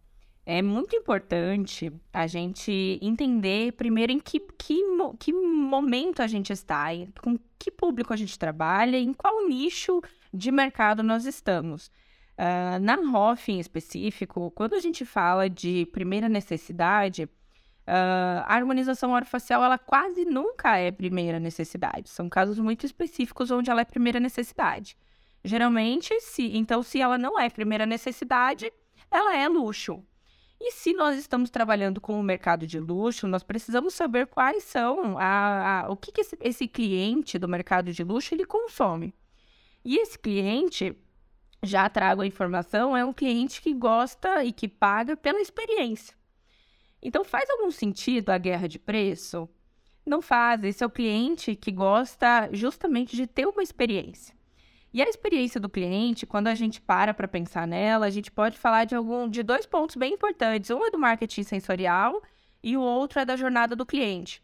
[0.49, 4.81] é muito importante a gente entender primeiro em que, que,
[5.19, 6.85] que momento a gente está,
[7.21, 10.01] com que público a gente trabalha, em qual nicho
[10.33, 11.87] de mercado nós estamos.
[12.37, 19.11] Uh, na ROF em específico, quando a gente fala de primeira necessidade, uh, a harmonização
[19.11, 22.09] orofacial ela quase nunca é primeira necessidade.
[22.09, 24.95] São casos muito específicos onde ela é primeira necessidade.
[25.43, 28.71] Geralmente, se, então, se ela não é primeira necessidade,
[29.11, 30.01] ela é luxo.
[30.59, 35.17] E se nós estamos trabalhando com o mercado de luxo, nós precisamos saber quais são
[35.17, 39.13] a, a o que, que esse, esse, cliente do mercado de luxo ele consome.
[39.85, 40.97] E esse cliente,
[41.61, 46.15] já trago a informação, é um cliente que gosta e que paga pela experiência.
[47.01, 49.47] Então faz algum sentido a guerra de preço?
[50.05, 50.63] Não faz.
[50.63, 54.36] Esse é o cliente que gosta justamente de ter uma experiência.
[54.93, 58.57] E a experiência do cliente, quando a gente para para pensar nela, a gente pode
[58.57, 60.69] falar de algum de dois pontos bem importantes.
[60.69, 62.21] Um é do marketing sensorial
[62.63, 64.41] e o outro é da jornada do cliente.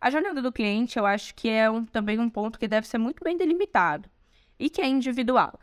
[0.00, 2.98] A jornada do cliente, eu acho que é um, também um ponto que deve ser
[2.98, 4.10] muito bem delimitado
[4.58, 5.58] e que é individual.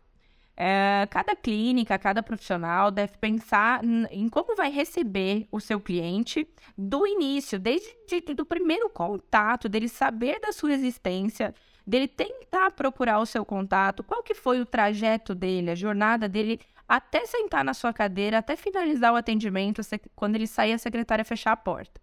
[0.57, 7.07] É, cada clínica, cada profissional deve pensar em como vai receber o seu cliente do
[7.07, 7.89] início, desde
[8.39, 11.53] o primeiro contato, dele saber da sua existência,
[11.85, 16.59] dele tentar procurar o seu contato, qual que foi o trajeto dele, a jornada dele
[16.87, 19.81] até sentar na sua cadeira, até finalizar o atendimento,
[20.15, 22.01] quando ele sair a secretária fechar a porta.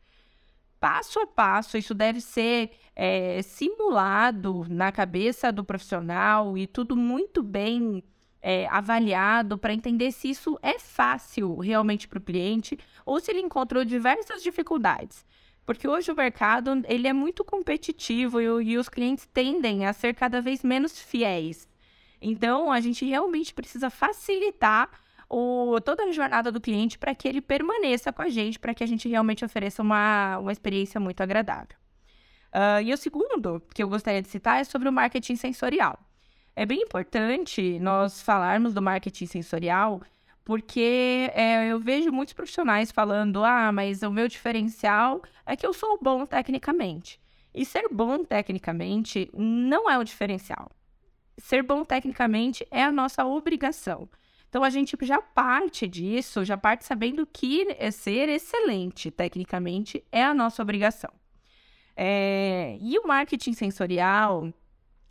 [0.80, 7.42] Passo a passo, isso deve ser é, simulado na cabeça do profissional e tudo muito
[7.42, 8.02] bem
[8.40, 13.40] é, avaliado para entender se isso é fácil realmente para o cliente ou se ele
[13.40, 15.26] encontrou diversas dificuldades.
[15.68, 20.14] Porque hoje o mercado ele é muito competitivo e, e os clientes tendem a ser
[20.14, 21.68] cada vez menos fiéis.
[22.22, 24.88] Então, a gente realmente precisa facilitar
[25.28, 28.82] o, toda a jornada do cliente para que ele permaneça com a gente, para que
[28.82, 31.76] a gente realmente ofereça uma, uma experiência muito agradável.
[32.46, 35.98] Uh, e o segundo que eu gostaria de citar é sobre o marketing sensorial.
[36.56, 40.00] É bem importante nós falarmos do marketing sensorial
[40.48, 45.74] porque é, eu vejo muitos profissionais falando: ah, mas o meu diferencial é que eu
[45.74, 47.20] sou bom tecnicamente.
[47.54, 50.70] E ser bom tecnicamente não é o diferencial.
[51.36, 54.08] Ser bom tecnicamente é a nossa obrigação.
[54.48, 60.24] Então a gente já parte disso, já parte sabendo que é ser excelente tecnicamente é
[60.24, 61.10] a nossa obrigação.
[61.94, 64.50] É, e o marketing sensorial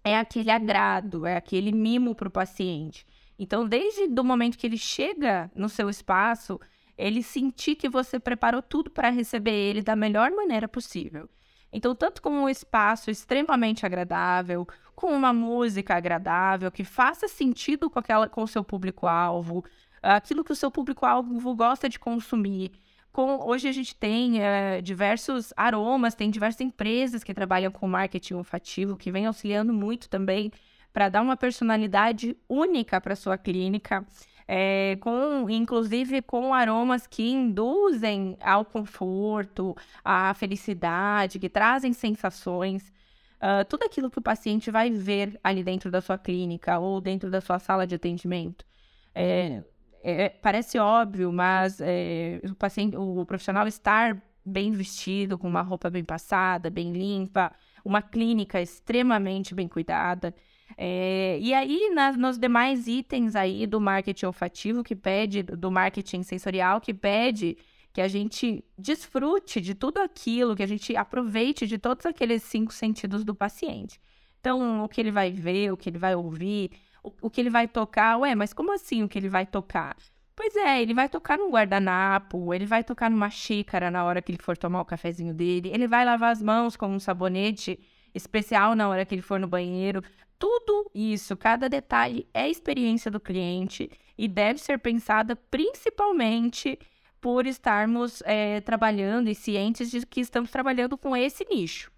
[0.03, 3.05] é aquele agrado, é aquele mimo para o paciente.
[3.37, 6.59] Então, desde o momento que ele chega no seu espaço,
[6.97, 11.29] ele sentir que você preparou tudo para receber ele da melhor maneira possível.
[11.71, 17.99] Então, tanto com um espaço extremamente agradável, com uma música agradável, que faça sentido com,
[17.99, 19.63] aquela, com o seu público-alvo,
[20.01, 22.71] aquilo que o seu público-alvo gosta de consumir.
[23.11, 28.35] Com, hoje a gente tem é, diversos aromas, tem diversas empresas que trabalham com marketing
[28.35, 30.51] olfativo, que vem auxiliando muito também
[30.97, 34.03] para dar uma personalidade única para sua clínica,
[34.47, 42.91] é, com inclusive com aromas que induzem ao conforto, à felicidade, que trazem sensações.
[43.35, 47.29] Uh, tudo aquilo que o paciente vai ver ali dentro da sua clínica ou dentro
[47.29, 48.65] da sua sala de atendimento.
[49.13, 49.61] É,
[50.01, 55.91] é, parece óbvio, mas é, o paciente, o profissional estar bem vestido, com uma roupa
[55.91, 57.53] bem passada, bem limpa,
[57.85, 60.33] uma clínica extremamente bem cuidada.
[60.75, 66.23] É, e aí, nas, nos demais itens aí do marketing olfativo, que pede, do marketing
[66.23, 67.57] sensorial, que pede
[67.93, 72.73] que a gente desfrute de tudo aquilo, que a gente aproveite de todos aqueles cinco
[72.73, 73.99] sentidos do paciente.
[74.39, 76.71] Então, o que ele vai ver, o que ele vai ouvir,
[77.03, 78.17] o, o que ele vai tocar.
[78.17, 79.95] Ué, mas como assim o que ele vai tocar?
[80.35, 84.31] Pois é, ele vai tocar num guardanapo, ele vai tocar numa xícara na hora que
[84.31, 87.79] ele for tomar o cafezinho dele, ele vai lavar as mãos com um sabonete
[88.13, 90.03] especial na hora que ele for no banheiro.
[90.39, 96.77] Tudo isso, cada detalhe é experiência do cliente e deve ser pensada principalmente
[97.19, 101.91] por estarmos é, trabalhando e cientes de que estamos trabalhando com esse nicho.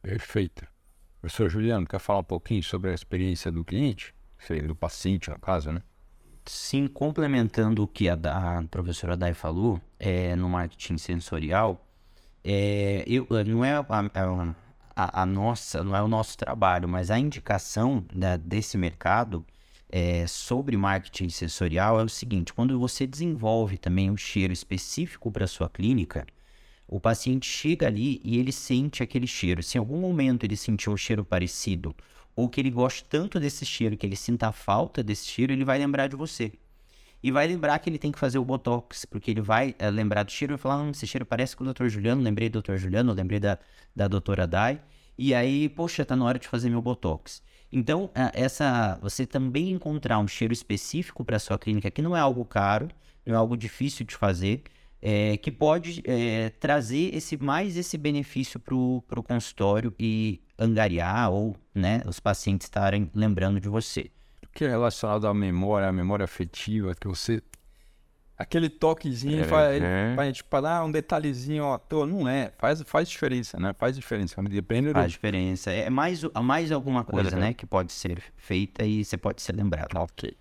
[0.00, 0.66] Perfeito.
[1.20, 4.14] Professor Juliano, quer falar um pouquinho sobre a experiência do cliente?
[4.66, 5.82] Do paciente, no caso, né?
[6.44, 11.86] Sim, complementando o que a, a professora Dai falou, é, no marketing sensorial,
[12.42, 14.54] é, eu, não é a, a,
[14.94, 19.44] a, nossa, não é o nosso trabalho, mas a indicação da, desse mercado
[19.88, 25.46] é, sobre marketing sensorial é o seguinte: quando você desenvolve também um cheiro específico para
[25.46, 26.26] sua clínica,
[26.88, 29.62] o paciente chega ali e ele sente aquele cheiro.
[29.62, 31.94] Se em algum momento ele sentiu um cheiro parecido
[32.34, 35.64] ou que ele gosta tanto desse cheiro que ele sinta a falta desse cheiro, ele
[35.64, 36.52] vai lembrar de você.
[37.22, 40.24] E vai lembrar que ele tem que fazer o Botox, porque ele vai é, lembrar
[40.24, 41.86] do cheiro e falar, hum, esse cheiro parece com o Dr.
[41.86, 42.76] Juliano, lembrei do Dr.
[42.76, 43.58] Juliano, lembrei da,
[43.94, 44.80] da doutora Dai.
[45.16, 47.42] E aí, poxa, tá na hora de fazer meu Botox.
[47.70, 52.44] Então, essa, você também encontrar um cheiro específico para sua clínica, que não é algo
[52.44, 52.88] caro,
[53.24, 54.64] não é algo difícil de fazer,
[55.00, 61.56] é, que pode é, trazer esse mais esse benefício para o consultório e angariar ou
[61.74, 64.10] né, os pacientes estarem lembrando de você.
[64.52, 67.42] O que é relacionado à memória, à memória afetiva, que você.
[68.36, 70.12] Aquele toquezinho é, faz, é.
[70.14, 72.06] faz tipo, ah, um detalhezinho à toa.
[72.06, 72.52] Não é.
[72.58, 73.72] Faz, faz diferença, né?
[73.72, 74.42] Faz diferença.
[74.42, 74.92] Depende do...
[74.92, 75.70] Faz diferença.
[75.70, 77.54] É mais, mais alguma coisa, né?
[77.54, 79.96] Que pode ser feita e você pode ser lembrado.
[79.96, 80.36] Ok.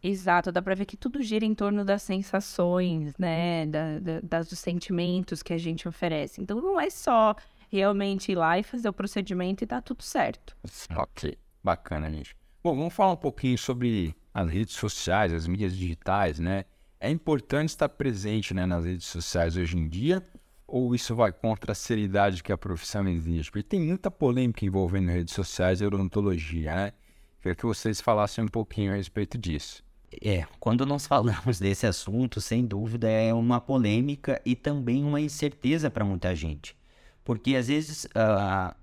[0.00, 3.66] Exato, dá para ver que tudo gira em torno das sensações, né?
[3.66, 6.40] Da, da, das, dos sentimentos que a gente oferece.
[6.40, 7.34] Então não é só
[7.70, 10.56] realmente ir lá e fazer o procedimento e tá tudo certo.
[10.96, 12.37] Ok, bacana, gente.
[12.62, 16.64] Bom, vamos falar um pouquinho sobre as redes sociais, as mídias digitais, né?
[16.98, 20.22] É importante estar presente né, nas redes sociais hoje em dia
[20.68, 23.50] ou isso vai contra a seriedade que a profissão exige?
[23.50, 26.92] Porque tem muita polêmica envolvendo redes sociais e odontologia, né?
[27.40, 29.82] Queria que vocês falassem um pouquinho a respeito disso.
[30.20, 35.90] É, quando nós falamos desse assunto, sem dúvida é uma polêmica e também uma incerteza
[35.90, 36.76] para muita gente.
[37.24, 38.74] Porque às vezes uh,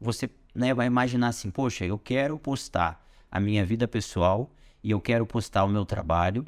[0.00, 3.02] você né, vai imaginar assim, poxa, eu quero postar
[3.32, 4.52] a minha vida pessoal
[4.84, 6.44] e eu quero postar o meu trabalho,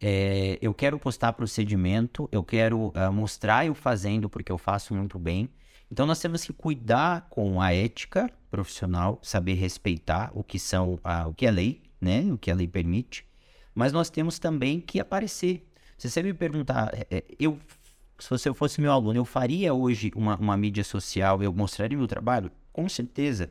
[0.00, 5.18] é, eu quero postar procedimento, eu quero uh, mostrar eu fazendo porque eu faço muito
[5.18, 5.50] bem.
[5.92, 11.28] Então nós temos que cuidar com a ética profissional, saber respeitar o que são uh,
[11.28, 13.28] o que é lei, né, o que a lei permite
[13.78, 15.64] mas nós temos também que aparecer.
[15.96, 17.56] Se você me perguntar, é, é, eu,
[18.18, 22.08] se você fosse meu aluno, eu faria hoje uma, uma mídia social, eu mostraria meu
[22.08, 22.50] trabalho?
[22.72, 23.48] Com certeza.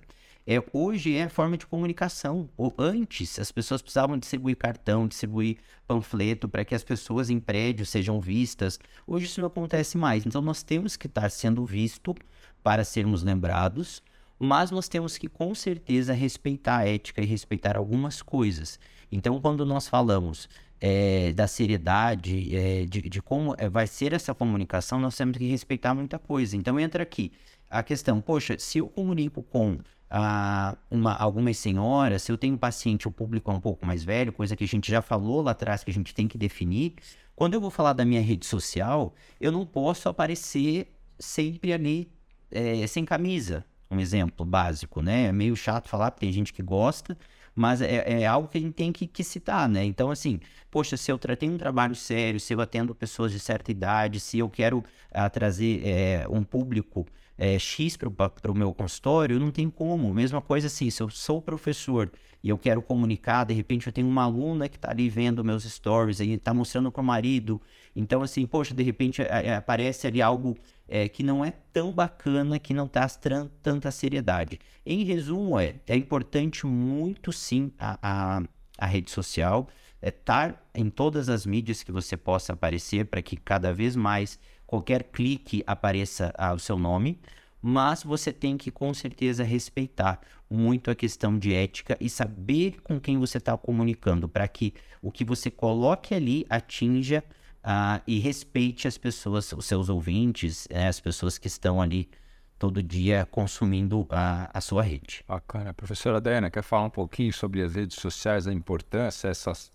[0.49, 2.49] É, hoje é forma de comunicação.
[2.55, 7.89] Ou antes, as pessoas precisavam distribuir cartão, distribuir panfleto para que as pessoas em prédios
[7.89, 8.79] sejam vistas.
[9.05, 10.25] Hoje isso não acontece mais.
[10.25, 12.15] Então nós temos que estar sendo visto
[12.63, 14.01] para sermos lembrados,
[14.39, 18.79] mas nós temos que com certeza respeitar a ética e respeitar algumas coisas.
[19.12, 20.47] Então, quando nós falamos
[20.79, 25.49] é, da seriedade, é, de, de, como é, vai ser essa comunicação, nós temos que
[25.49, 26.55] respeitar muita coisa.
[26.55, 27.33] Então, entra aqui
[27.69, 29.79] a questão: poxa, se eu comunico com
[30.10, 34.04] ah, uma, algumas senhoras, se eu tenho um paciente, o público é um pouco mais
[34.04, 36.96] velho, coisa que a gente já falou lá atrás que a gente tem que definir.
[37.36, 40.88] Quando eu vou falar da minha rede social, eu não posso aparecer
[41.20, 42.12] sempre ali
[42.52, 43.65] é, sem camisa.
[43.89, 45.26] Um exemplo básico, né?
[45.26, 47.17] É meio chato falar, porque tem gente que gosta,
[47.56, 49.84] mas é, é, algo que a gente tem que, que, citar, né?
[49.84, 50.39] Então, assim,
[50.70, 54.39] poxa, se eu tenho um trabalho sério, se eu atendo pessoas de certa idade, se
[54.39, 57.06] eu quero uh, trazer é, um público
[57.38, 60.13] é, X para o meu consultório, não tem como.
[60.13, 62.12] Mesma coisa assim, se eu sou professor
[62.43, 65.63] e eu quero comunicar, de repente eu tenho uma aluna que está ali vendo meus
[65.63, 67.62] stories e está mostrando para o marido.
[67.95, 72.58] Então, assim, poxa, de repente é, aparece ali algo é, que não é tão bacana,
[72.58, 73.19] que não traz
[73.62, 74.60] tanta seriedade.
[74.86, 78.43] Em resumo, é, é importante muito sim a, a,
[78.78, 79.67] a rede social,
[80.02, 84.39] é estar em todas as mídias que você possa aparecer para que cada vez mais
[84.67, 87.19] qualquer clique apareça ah, o seu nome,
[87.62, 92.99] mas você tem que com certeza respeitar muito a questão de ética e saber com
[92.99, 97.23] quem você está comunicando para que o que você coloque ali atinja
[97.63, 102.10] uh, e respeite as pessoas, os seus ouvintes, né, as pessoas que estão ali
[102.58, 105.23] todo dia consumindo a, a sua rede.
[105.27, 105.73] Bacana.
[105.73, 109.71] Professora Diana, quer falar um pouquinho sobre as redes sociais, a importância, essas,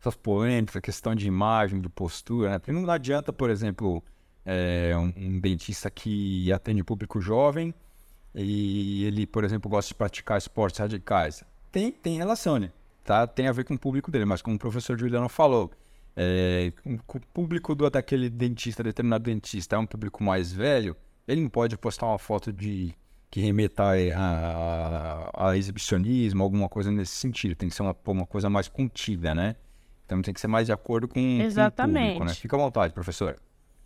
[0.00, 2.58] essas polêmicas, a questão de imagem, de postura, né?
[2.58, 4.04] Porque não adianta, por exemplo,
[4.44, 7.74] é, um, um, dentista que atende público jovem
[8.34, 11.44] e ele, por exemplo, gosta de praticar esportes radicais.
[11.70, 12.70] Tem, tem relação, né?
[13.04, 13.26] Tá?
[13.26, 15.70] Tem a ver com o público dele, mas como o professor Juliano falou,
[16.16, 21.48] é, o público do, daquele dentista, determinado dentista, é um público mais velho, ele não
[21.48, 22.94] pode postar uma foto de
[23.30, 27.54] que remeta a, a, a, exibicionismo, alguma coisa nesse sentido.
[27.54, 29.54] Tem que ser uma, uma coisa mais contida, né?
[30.04, 31.94] Então tem que ser mais de acordo com, Exatamente.
[31.94, 32.34] com o público, né?
[32.34, 33.36] Fica à vontade, professor.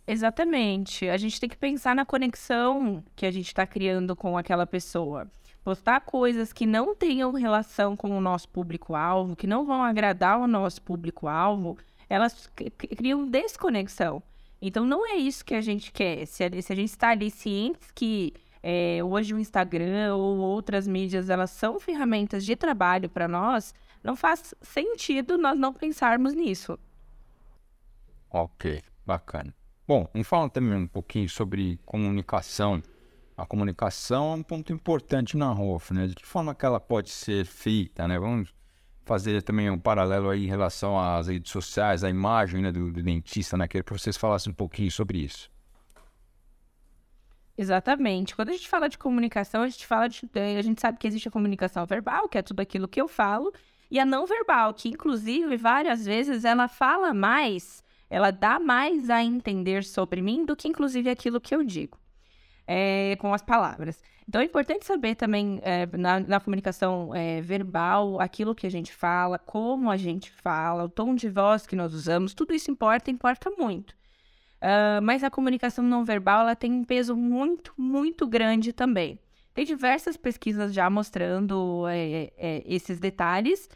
[0.07, 1.09] Exatamente.
[1.09, 5.27] A gente tem que pensar na conexão que a gente está criando com aquela pessoa.
[5.63, 10.45] Postar coisas que não tenham relação com o nosso público-alvo, que não vão agradar o
[10.45, 12.47] nosso público-alvo, elas
[12.95, 14.21] criam desconexão.
[14.61, 16.25] Então não é isso que a gente quer.
[16.27, 20.87] Se a, se a gente está ali cientes que é, hoje o Instagram ou outras
[20.87, 26.77] mídias elas são ferramentas de trabalho para nós, não faz sentido nós não pensarmos nisso.
[28.29, 29.53] Ok, bacana.
[29.87, 32.81] Bom, vamos falar também um pouquinho sobre comunicação.
[33.37, 36.07] A comunicação é um ponto importante na ROF, né?
[36.07, 38.17] De que forma que ela pode ser feita, né?
[38.17, 38.53] Vamos
[39.05, 43.03] fazer também um paralelo aí em relação às redes sociais, à imagem né, do, do
[43.03, 43.67] dentista, né?
[43.67, 45.51] Queria que vocês falassem um pouquinho sobre isso.
[47.55, 48.35] Exatamente.
[48.35, 51.27] Quando a gente fala de comunicação, a gente fala de, a gente sabe que existe
[51.27, 53.53] a comunicação verbal, que é tudo aquilo que eu falo,
[53.89, 59.23] e a não verbal, que inclusive várias vezes ela fala mais, ela dá mais a
[59.23, 61.97] entender sobre mim do que inclusive aquilo que eu digo.
[62.67, 64.01] É, com as palavras.
[64.27, 68.91] Então é importante saber também é, na, na, comunicação é, verbal aquilo que a gente
[68.91, 73.11] fala, como a gente fala, o tom de voz que nós usamos, tudo isso importa,
[73.11, 73.91] importa muito.
[74.55, 79.19] Uh, mas a comunicação não verbal ela tem um peso muito, muito grande também.
[79.53, 83.69] Tem diversas pesquisas já mostrando é, é, esses detalhes,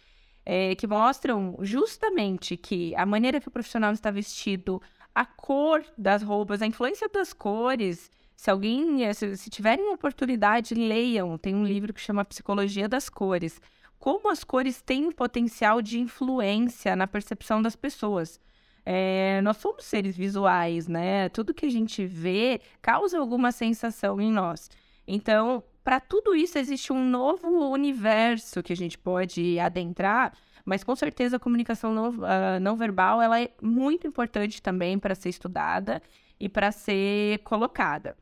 [0.45, 4.82] é, que mostram justamente que a maneira que o profissional está vestido,
[5.13, 8.10] a cor das roupas, a influência das cores.
[8.36, 11.38] Se alguém, é, se, se tiverem oportunidade, leiam.
[11.38, 13.62] Tem um livro que chama Psicologia das Cores.
[13.99, 18.39] Como as cores têm potencial de influência na percepção das pessoas.
[18.86, 21.30] É, nós somos seres visuais, né?
[21.30, 24.69] Tudo que a gente vê causa alguma sensação em nós.
[25.06, 30.95] Então, para tudo isso existe um novo universo que a gente pode adentrar, mas com
[30.95, 35.99] certeza a comunicação não, uh, não verbal ela é muito importante também para ser estudada
[36.39, 38.15] e para ser colocada.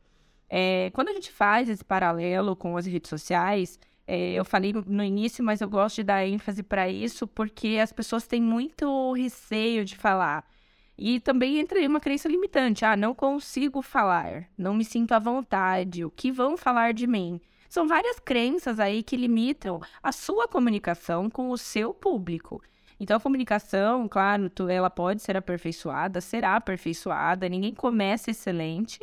[0.48, 5.04] É, quando a gente faz esse paralelo com as redes sociais, é, eu falei no
[5.04, 9.84] início, mas eu gosto de dar ênfase para isso porque as pessoas têm muito receio
[9.84, 10.42] de falar.
[10.96, 12.86] E também entra uma crença limitante.
[12.86, 17.38] Ah, não consigo falar, não me sinto à vontade, o que vão falar de mim?
[17.68, 22.62] São várias crenças aí que limitam a sua comunicação com o seu público.
[23.00, 28.98] Então, a comunicação, claro, ela pode ser aperfeiçoada, será aperfeiçoada, ninguém começa excelente,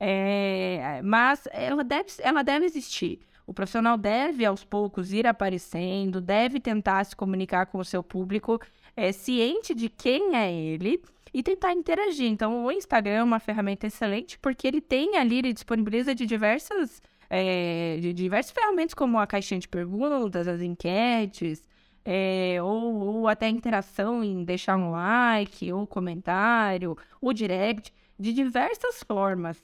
[0.00, 3.20] é, mas ela deve, ela deve existir.
[3.46, 8.58] O profissional deve, aos poucos, ir aparecendo, deve tentar se comunicar com o seu público,
[8.96, 12.30] é, ciente de quem é ele e tentar interagir.
[12.30, 17.02] Então, o Instagram é uma ferramenta excelente porque ele tem ali, ele disponibiliza de diversas,
[17.36, 21.64] é, de diversas ferramentas, como a caixinha de perguntas, as enquetes,
[22.04, 29.02] é, ou, ou até interação em deixar um like, ou comentário, o direct, de diversas
[29.02, 29.60] formas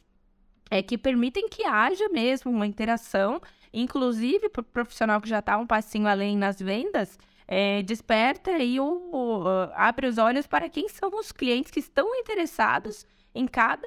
[0.68, 3.40] é, que permitem que haja mesmo uma interação,
[3.72, 8.80] inclusive para o profissional que já está um passinho além nas vendas, é, desperta e
[8.80, 13.86] o, o, abre os olhos para quem são os clientes que estão interessados em cada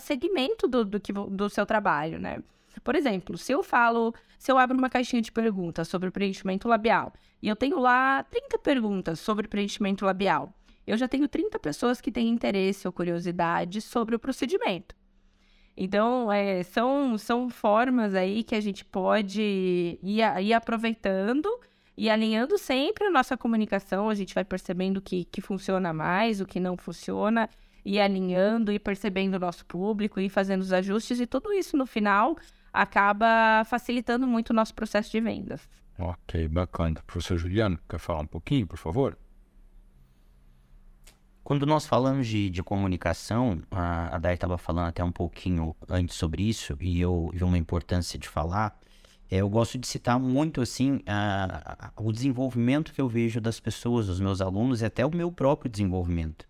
[0.00, 2.38] segmento do, do, que, do seu trabalho, né?
[2.82, 7.12] Por exemplo, se eu falo, se eu abro uma caixinha de perguntas sobre preenchimento labial
[7.42, 10.52] e eu tenho lá 30 perguntas sobre preenchimento labial,
[10.86, 14.94] eu já tenho 30 pessoas que têm interesse ou curiosidade sobre o procedimento.
[15.76, 21.48] Então, é, são, são formas aí que a gente pode ir, ir aproveitando
[21.96, 26.40] e alinhando sempre a nossa comunicação, a gente vai percebendo o que, que funciona mais,
[26.40, 27.48] o que não funciona,
[27.84, 31.86] e alinhando e percebendo o nosso público e fazendo os ajustes, e tudo isso no
[31.86, 32.36] final
[32.76, 35.68] acaba facilitando muito o nosso processo de vendas.
[35.98, 37.02] Ok, bacana.
[37.06, 39.16] Professor Juliano, quer falar um pouquinho, por favor?
[41.42, 46.16] Quando nós falamos de, de comunicação, a, a Dai estava falando até um pouquinho antes
[46.16, 48.78] sobre isso, e eu vi uma importância de falar.
[49.30, 53.58] É, eu gosto de citar muito assim a, a, o desenvolvimento que eu vejo das
[53.58, 56.46] pessoas, dos meus alunos e até o meu próprio desenvolvimento.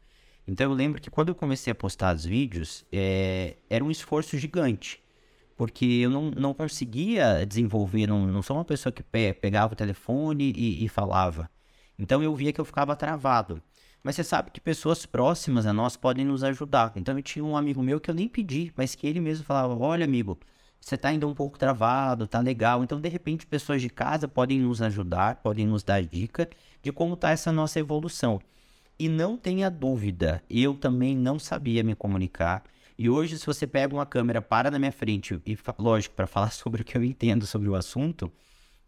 [0.46, 4.38] Então eu lembro que quando eu comecei a postar os vídeos, é, era um esforço
[4.38, 5.02] gigante,
[5.56, 9.76] porque eu não, não conseguia desenvolver, não, não sou uma pessoa que pe, pegava o
[9.76, 11.50] telefone e, e falava.
[11.98, 13.62] Então eu via que eu ficava travado.
[14.02, 16.92] mas você sabe que pessoas próximas a nós podem nos ajudar.
[16.96, 19.74] Então eu tinha um amigo meu que eu nem pedi, mas que ele mesmo falava:
[19.74, 20.38] Olha, amigo,
[20.80, 22.84] você tá ainda um pouco travado, tá legal.
[22.84, 26.48] Então, de repente, pessoas de casa podem nos ajudar, podem nos dar dica
[26.82, 28.40] de como tá essa nossa evolução.
[28.98, 32.62] E não tenha dúvida, eu também não sabia me comunicar.
[32.98, 36.50] E hoje, se você pega uma câmera, para na minha frente, e lógico, para falar
[36.52, 38.32] sobre o que eu entendo sobre o assunto,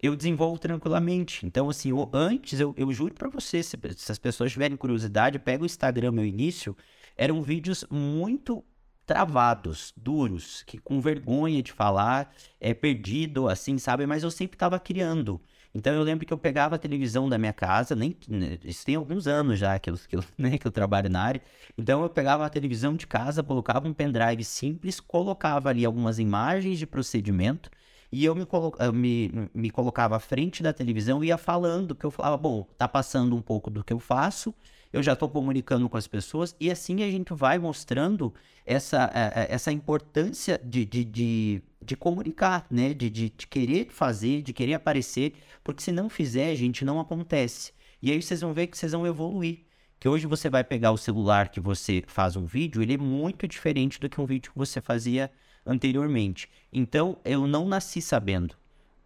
[0.01, 1.45] eu desenvolvo tranquilamente.
[1.45, 5.39] Então, assim, eu, antes, eu, eu juro para você, se, se, as pessoas tiverem curiosidade,
[5.39, 6.77] pega o Instagram, meu início,
[7.17, 8.65] eram vídeos muito
[9.05, 14.07] travados, duros, que com vergonha de falar, é perdido, assim, sabe?
[14.07, 15.41] Mas eu sempre estava criando.
[15.75, 18.95] Então eu lembro que eu pegava a televisão da minha casa, nem né, isso tem
[18.95, 21.43] alguns anos já que eu, que eu, né, que eu trabalho na área.
[21.77, 26.79] Então eu pegava a televisão de casa, colocava um pendrive simples, colocava ali algumas imagens
[26.79, 27.71] de procedimento
[28.11, 32.07] e eu me, colo me, me colocava à frente da televisão e ia falando, que
[32.07, 34.55] eu falava, bom, tá passando um pouco do que eu faço,
[34.93, 38.33] eu já estou comunicando com as pessoas, e assim a gente vai mostrando
[38.65, 42.95] essa, é, é, essa importância de, de, de, de comunicar, né?
[42.95, 47.73] De, de, de querer fazer, de querer aparecer, porque se não fizer, gente, não acontece.
[48.01, 49.61] E aí vocês vão ver que vocês vão evoluir.
[50.01, 53.49] Que hoje você vai pegar o celular que você faz um vídeo, ele é muito
[53.49, 55.31] diferente do que um vídeo que você fazia
[55.67, 56.49] anteriormente.
[56.73, 58.55] Então, eu não nasci sabendo.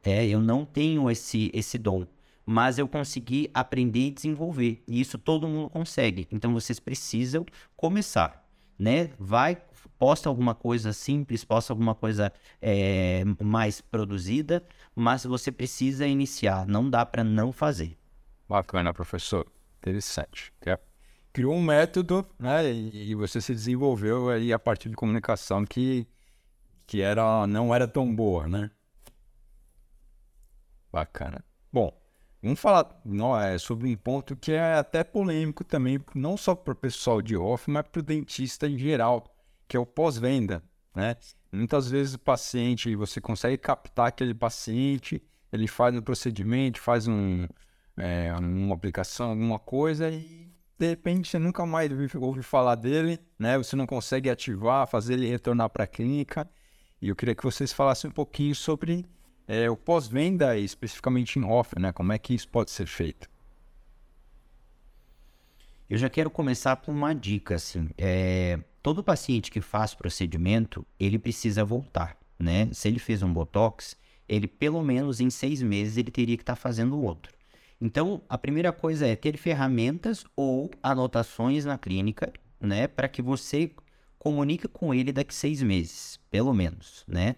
[0.05, 2.07] É, eu não tenho esse, esse dom.
[2.45, 4.83] Mas eu consegui aprender e desenvolver.
[4.87, 6.27] E isso todo mundo consegue.
[6.31, 8.43] Então, vocês precisam começar.
[8.79, 9.11] Né?
[9.19, 9.63] Vai,
[9.99, 14.65] posta alguma coisa simples, posta alguma coisa é, mais produzida,
[14.95, 16.67] mas você precisa iniciar.
[16.67, 17.97] Não dá para não fazer.
[18.49, 19.47] Bacana, professor.
[19.79, 20.53] Interessante.
[21.33, 22.71] Criou um método, né?
[22.73, 26.07] E você se desenvolveu aí a partir de comunicação que
[26.87, 28.71] que era, não era tão boa, né?
[30.93, 31.43] Bacana.
[31.73, 31.91] Bom,
[32.43, 36.73] vamos falar não, é, sobre um ponto que é até polêmico também, não só para
[36.73, 39.25] o pessoal de off, mas para o dentista em geral,
[39.69, 40.63] que é o pós-venda,
[40.95, 41.17] né?
[41.53, 45.23] Muitas vezes o paciente, você consegue captar aquele paciente,
[45.53, 47.47] ele faz um procedimento, faz um,
[47.97, 53.57] é, uma aplicação, alguma coisa e de repente você nunca mais ouve falar dele, né?
[53.59, 56.49] Você não consegue ativar, fazer ele retornar para a clínica.
[57.01, 59.05] E eu queria que vocês falassem um pouquinho sobre
[59.47, 61.93] é, o pós-venda, especificamente em off, né?
[61.93, 63.29] Como é que isso pode ser feito?
[65.89, 67.91] Eu já quero começar com uma dica, assim.
[67.99, 72.69] É, todo paciente que faz procedimento, ele precisa voltar, né?
[72.73, 73.97] Se ele fez um Botox,
[74.29, 77.33] ele pelo menos em seis meses ele teria que estar tá fazendo outro.
[77.81, 82.87] Então, a primeira coisa é ter ferramentas ou anotações na clínica, né?
[82.87, 83.71] Para que você
[84.19, 87.37] comunique com ele daqui seis meses, pelo menos, né?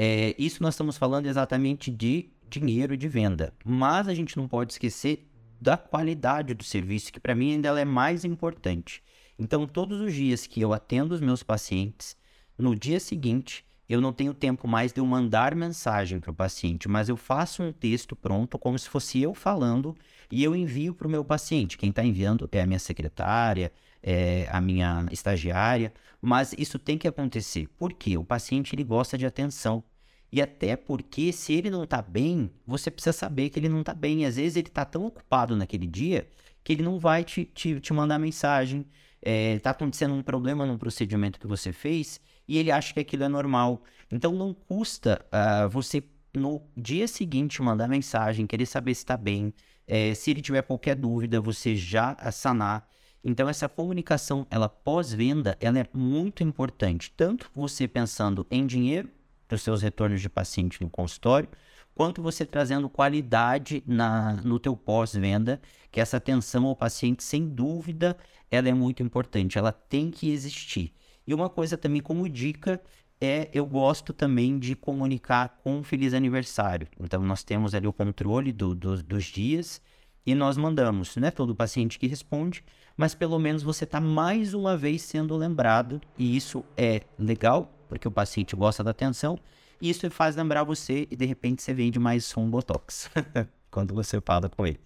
[0.00, 4.72] É, isso nós estamos falando exatamente de dinheiro de venda, mas a gente não pode
[4.72, 5.28] esquecer
[5.60, 9.02] da qualidade do serviço, que para mim ainda é mais importante.
[9.36, 12.16] Então, todos os dias que eu atendo os meus pacientes,
[12.56, 16.88] no dia seguinte, eu não tenho tempo mais de eu mandar mensagem para o paciente,
[16.88, 19.96] mas eu faço um texto pronto, como se fosse eu falando,
[20.30, 21.76] e eu envio para o meu paciente.
[21.76, 23.72] Quem está enviando é a minha secretária,
[24.02, 27.68] é, a minha estagiária, mas isso tem que acontecer.
[27.76, 28.16] Por quê?
[28.16, 29.82] O paciente ele gosta de atenção.
[30.30, 33.94] E até porque, se ele não está bem, você precisa saber que ele não está
[33.94, 34.22] bem.
[34.22, 36.28] E às vezes ele está tão ocupado naquele dia
[36.62, 38.80] que ele não vai te, te, te mandar mensagem.
[39.20, 43.00] Está é, tá acontecendo um problema no procedimento que você fez e ele acha que
[43.00, 43.82] aquilo é normal.
[44.10, 46.02] Então não custa uh, você
[46.34, 49.52] no dia seguinte mandar mensagem, querer saber se está bem.
[49.86, 52.88] É, se ele tiver qualquer dúvida, você já sanar.
[53.28, 59.10] Então essa comunicação, ela pós-venda, ela é muito importante, tanto você pensando em dinheiro
[59.46, 61.46] para os seus retornos de paciente no consultório,
[61.94, 65.60] quanto você trazendo qualidade na, no teu pós-venda,
[65.92, 68.16] que essa atenção ao paciente, sem dúvida,
[68.50, 70.94] ela é muito importante, ela tem que existir.
[71.26, 72.80] E uma coisa também como dica
[73.20, 76.88] é eu gosto também de comunicar com um feliz aniversário.
[76.98, 79.82] Então nós temos ali o controle do, do, dos dias
[80.28, 82.62] e nós mandamos, não é todo paciente que responde,
[82.94, 88.06] mas pelo menos você está mais uma vez sendo lembrado, e isso é legal, porque
[88.06, 89.38] o paciente gosta da atenção,
[89.80, 93.10] e isso faz lembrar você e de repente você vende mais um Botox
[93.70, 94.78] quando você fala com ele.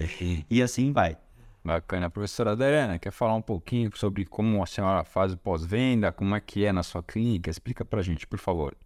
[0.48, 1.18] E assim vai.
[1.64, 2.08] Bacana.
[2.08, 6.40] Professora Adriana, quer falar um pouquinho sobre como a senhora faz o pós-venda, como é
[6.40, 7.50] que é na sua clínica?
[7.50, 8.76] Explica pra gente, por favor.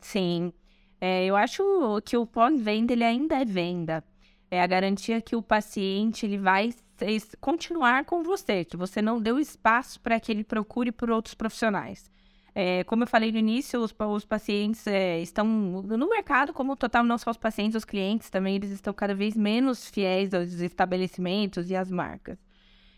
[0.00, 0.52] Sim.
[1.00, 1.64] É, eu acho
[2.04, 4.04] que o pós-venda ele ainda é venda.
[4.50, 6.72] É a garantia que o paciente ele vai
[7.40, 12.10] continuar com você, que você não deu espaço para que ele procure por outros profissionais.
[12.54, 17.04] É, como eu falei no início, os, os pacientes é, estão no mercado, como total,
[17.04, 21.70] não só os pacientes, os clientes também, eles estão cada vez menos fiéis aos estabelecimentos
[21.70, 22.36] e às marcas.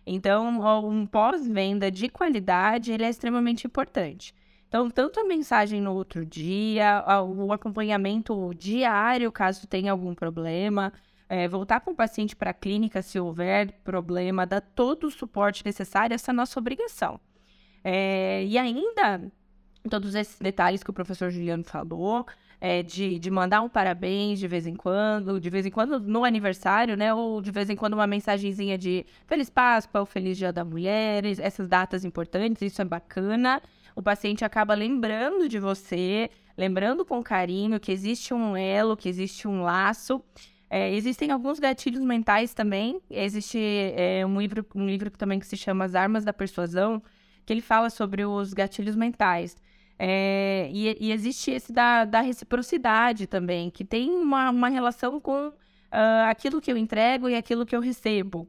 [0.07, 0.49] Então,
[0.89, 4.35] um pós-venda de qualidade, ele é extremamente importante.
[4.67, 10.93] Então, tanto a mensagem no outro dia, o acompanhamento diário, caso tenha algum problema,
[11.31, 15.65] é, voltar com o paciente para a clínica se houver problema, dar todo o suporte
[15.65, 17.19] necessário, essa é a nossa obrigação.
[17.83, 19.33] É, e ainda,
[19.89, 22.27] todos esses detalhes que o professor Juliano falou,
[22.61, 26.25] é, de, de mandar um parabéns de vez em quando, de vez em quando no
[26.25, 27.15] aniversário, né?
[27.15, 31.25] Ou de vez em quando uma mensagenzinha de Feliz Páscoa ou Feliz Dia da Mulher,
[31.25, 33.63] essas datas importantes, isso é bacana
[33.95, 39.49] o paciente acaba lembrando de você, lembrando com carinho que existe um elo, que existe
[39.49, 40.23] um laço.
[40.71, 43.01] É, existem alguns gatilhos mentais também.
[43.11, 47.03] Existe é, um, livro, um livro também que se chama As Armas da Persuasão,
[47.45, 49.57] que ele fala sobre os gatilhos mentais.
[49.99, 55.49] É, e, e, existe esse da, da, reciprocidade também, que tem uma, uma relação com
[55.49, 55.53] uh,
[56.27, 58.49] aquilo que eu entrego e aquilo que eu recebo.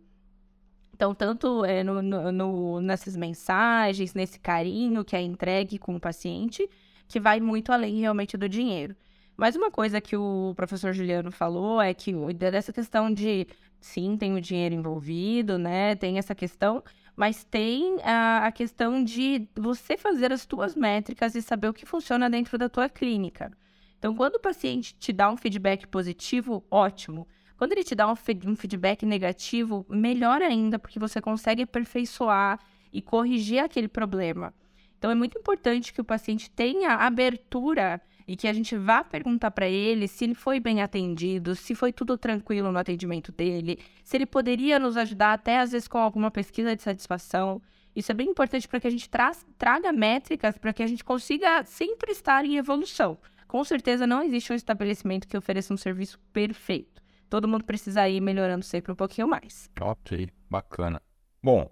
[0.93, 6.69] Então, tanto é, no, no, nessas mensagens, nesse carinho que é entregue com o paciente,
[7.07, 8.95] que vai muito além realmente do dinheiro.
[9.41, 13.47] Mas uma coisa que o professor Juliano falou é que dessa questão de
[13.79, 15.95] sim, tem o dinheiro envolvido, né?
[15.95, 16.83] Tem essa questão,
[17.15, 21.87] mas tem a, a questão de você fazer as tuas métricas e saber o que
[21.87, 23.51] funciona dentro da tua clínica.
[23.97, 27.27] Então, quando o paciente te dá um feedback positivo, ótimo.
[27.57, 28.15] Quando ele te dá um,
[28.45, 32.59] um feedback negativo, melhor ainda, porque você consegue aperfeiçoar
[32.93, 34.53] e corrigir aquele problema.
[34.99, 37.99] Então, é muito importante que o paciente tenha abertura
[38.31, 41.91] e que a gente vá perguntar para ele se ele foi bem atendido, se foi
[41.91, 46.31] tudo tranquilo no atendimento dele, se ele poderia nos ajudar até às vezes com alguma
[46.31, 47.61] pesquisa de satisfação.
[47.93, 51.03] Isso é bem importante para que a gente tra traga métricas para que a gente
[51.03, 53.17] consiga sempre estar em evolução.
[53.49, 57.01] Com certeza não existe um estabelecimento que ofereça um serviço perfeito
[57.31, 59.69] todo mundo precisa ir melhorando sempre um pouquinho mais.
[59.79, 61.01] Ok, bacana.
[61.41, 61.71] Bom,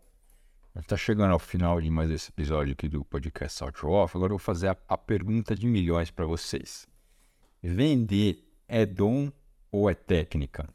[0.76, 4.16] a gente está chegando ao final de mais esse episódio aqui do podcast Salt Off.
[4.16, 6.88] Agora eu vou fazer a, a pergunta de milhões para vocês.
[7.62, 9.32] Vender é dom
[9.72, 10.70] ou é técnica?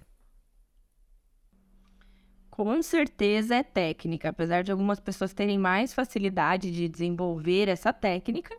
[2.51, 8.55] Com certeza é técnica, apesar de algumas pessoas terem mais facilidade de desenvolver essa técnica,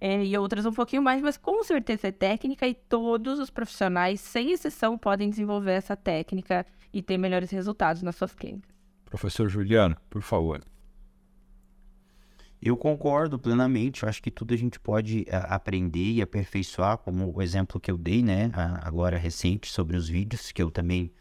[0.00, 4.20] é, e outras um pouquinho mais, mas com certeza é técnica e todos os profissionais,
[4.20, 8.70] sem exceção, podem desenvolver essa técnica e ter melhores resultados nas suas clínicas.
[9.04, 10.62] Professor Juliano, por favor.
[12.60, 14.02] Eu concordo plenamente.
[14.02, 17.90] Eu acho que tudo a gente pode eh, aprender e aperfeiçoar, como o exemplo que
[17.90, 18.50] eu dei, né,
[18.82, 21.12] agora recente sobre os vídeos, que eu também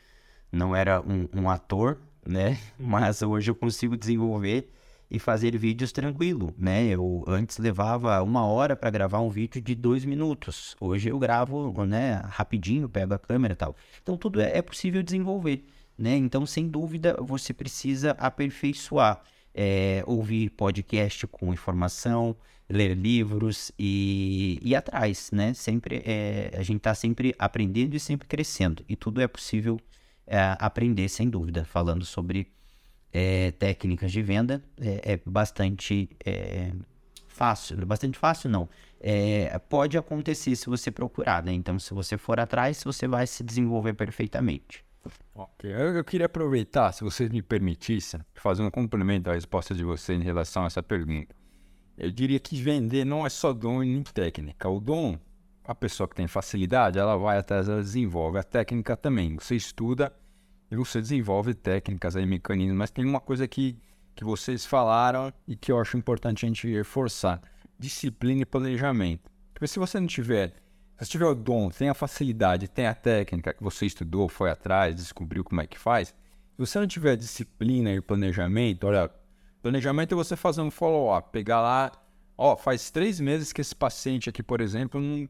[0.51, 4.69] não era um, um ator, né, mas hoje eu consigo desenvolver
[5.09, 6.83] e fazer vídeos tranquilo, né?
[6.85, 10.75] Eu antes levava uma hora para gravar um vídeo de dois minutos.
[10.79, 12.21] Hoje eu gravo, né?
[12.25, 13.75] Rapidinho, pego a câmera e tal.
[14.01, 15.65] Então tudo é, é possível desenvolver,
[15.97, 16.15] né?
[16.17, 19.21] Então sem dúvida você precisa aperfeiçoar,
[19.57, 22.35] é, ouvir podcast com informação,
[22.69, 25.51] ler livros e ir atrás, né?
[25.55, 29.79] Sempre é, a gente está sempre aprendendo e sempre crescendo e tudo é possível
[30.27, 32.51] é, aprender sem dúvida, falando sobre
[33.11, 36.71] é, técnicas de venda é, é bastante é,
[37.27, 37.83] fácil.
[37.83, 38.69] Bastante fácil, não.
[39.69, 41.53] Pode acontecer se você procurar, né?
[41.53, 44.86] Então, se você for atrás, você vai se desenvolver perfeitamente.
[45.35, 49.83] Ok, eu, eu queria aproveitar, se vocês me permitissem, fazer um complemento à resposta de
[49.83, 51.35] vocês em relação a essa pergunta.
[51.97, 54.69] Eu diria que vender não é só dom nem técnica.
[54.69, 55.17] O dom,
[55.63, 58.37] a pessoa que tem facilidade, ela vai até, ela desenvolve.
[58.37, 59.35] A técnica também.
[59.35, 60.13] Você estuda
[60.69, 63.79] e você desenvolve técnicas aí, mecanismos, mas tem uma coisa que,
[64.15, 67.41] que vocês falaram e que eu acho importante a gente reforçar:
[67.79, 69.31] disciplina e planejamento.
[69.53, 70.53] Porque se você não tiver,
[71.05, 74.95] se tiver o dom, tem a facilidade, tem a técnica que você estudou, foi atrás,
[74.95, 79.11] descobriu como é que faz, se você não tiver disciplina e planejamento, olha,
[79.61, 81.91] planejamento é você fazer um follow-up, pegar lá,
[82.35, 85.29] ó, faz três meses que esse paciente aqui, por exemplo, não,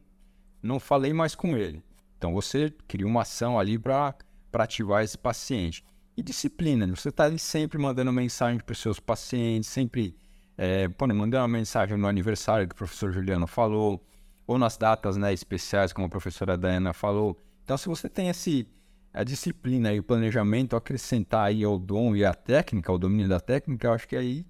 [0.62, 1.82] não falei mais com ele.
[2.16, 4.14] Então você cria uma ação ali para
[4.54, 5.84] ativar esse paciente.
[6.16, 6.94] E disciplina, né?
[6.96, 10.16] você está ali sempre mandando mensagem para os seus pacientes, sempre
[10.56, 14.02] é, pô, mandando uma mensagem no aniversário que o professor Juliano falou,
[14.48, 17.38] ou nas datas né, especiais, como a professora Dana falou.
[17.62, 18.66] Então, se você tem esse,
[19.12, 23.38] a disciplina e o planejamento, acrescentar aí ao dom e a técnica, o domínio da
[23.38, 24.46] técnica, eu acho que aí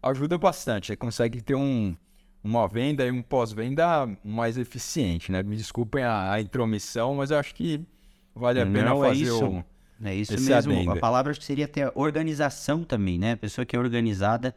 [0.00, 0.86] ajuda bastante.
[0.86, 1.96] Você consegue ter um,
[2.42, 5.42] uma venda e um pós-venda mais eficiente, né?
[5.42, 7.84] Me desculpem a, a intromissão, mas eu acho que
[8.32, 9.64] vale a pena Não, é fazer é isso, o,
[10.04, 10.92] é isso mesmo.
[10.92, 13.32] A palavra seria ter organização também, né?
[13.32, 14.54] A pessoa que é organizada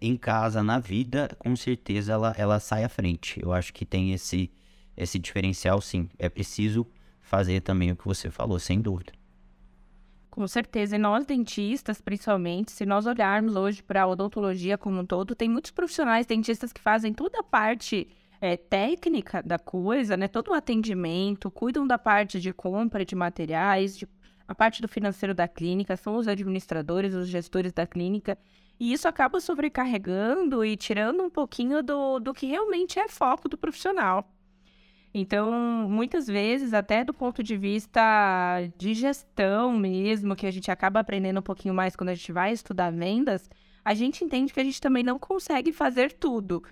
[0.00, 3.40] em casa, na vida, com certeza ela, ela sai à frente.
[3.42, 4.50] Eu acho que tem esse,
[4.96, 6.08] esse diferencial, sim.
[6.18, 6.86] É preciso
[7.20, 9.12] fazer também o que você falou, sem dúvida.
[10.30, 15.04] Com certeza, e nós dentistas, principalmente, se nós olharmos hoje para a odontologia como um
[15.04, 18.08] todo, tem muitos profissionais dentistas que fazem toda a parte
[18.40, 20.28] é, técnica da coisa, né?
[20.28, 24.08] Todo o atendimento, cuidam da parte de compra de materiais, de,
[24.46, 28.38] a parte do financeiro da clínica, são os administradores, os gestores da clínica.
[28.80, 33.58] E isso acaba sobrecarregando e tirando um pouquinho do, do que realmente é foco do
[33.58, 34.26] profissional.
[35.12, 35.52] Então,
[35.86, 38.00] muitas vezes, até do ponto de vista
[38.78, 42.52] de gestão mesmo, que a gente acaba aprendendo um pouquinho mais quando a gente vai
[42.52, 43.50] estudar vendas,
[43.84, 46.62] a gente entende que a gente também não consegue fazer tudo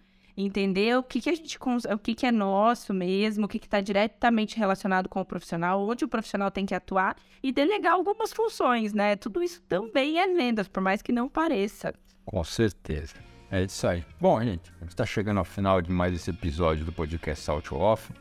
[0.42, 3.80] entender o que, que a gente o que, que é nosso mesmo, o que está
[3.80, 8.92] diretamente relacionado com o profissional, onde o profissional tem que atuar e delegar algumas funções,
[8.92, 9.16] né?
[9.16, 11.92] Tudo isso também é vendas, por mais que não pareça.
[12.24, 13.14] Com certeza.
[13.50, 14.04] É isso aí.
[14.20, 18.12] Bom, gente, está chegando ao final de mais esse episódio do podcast Out Off.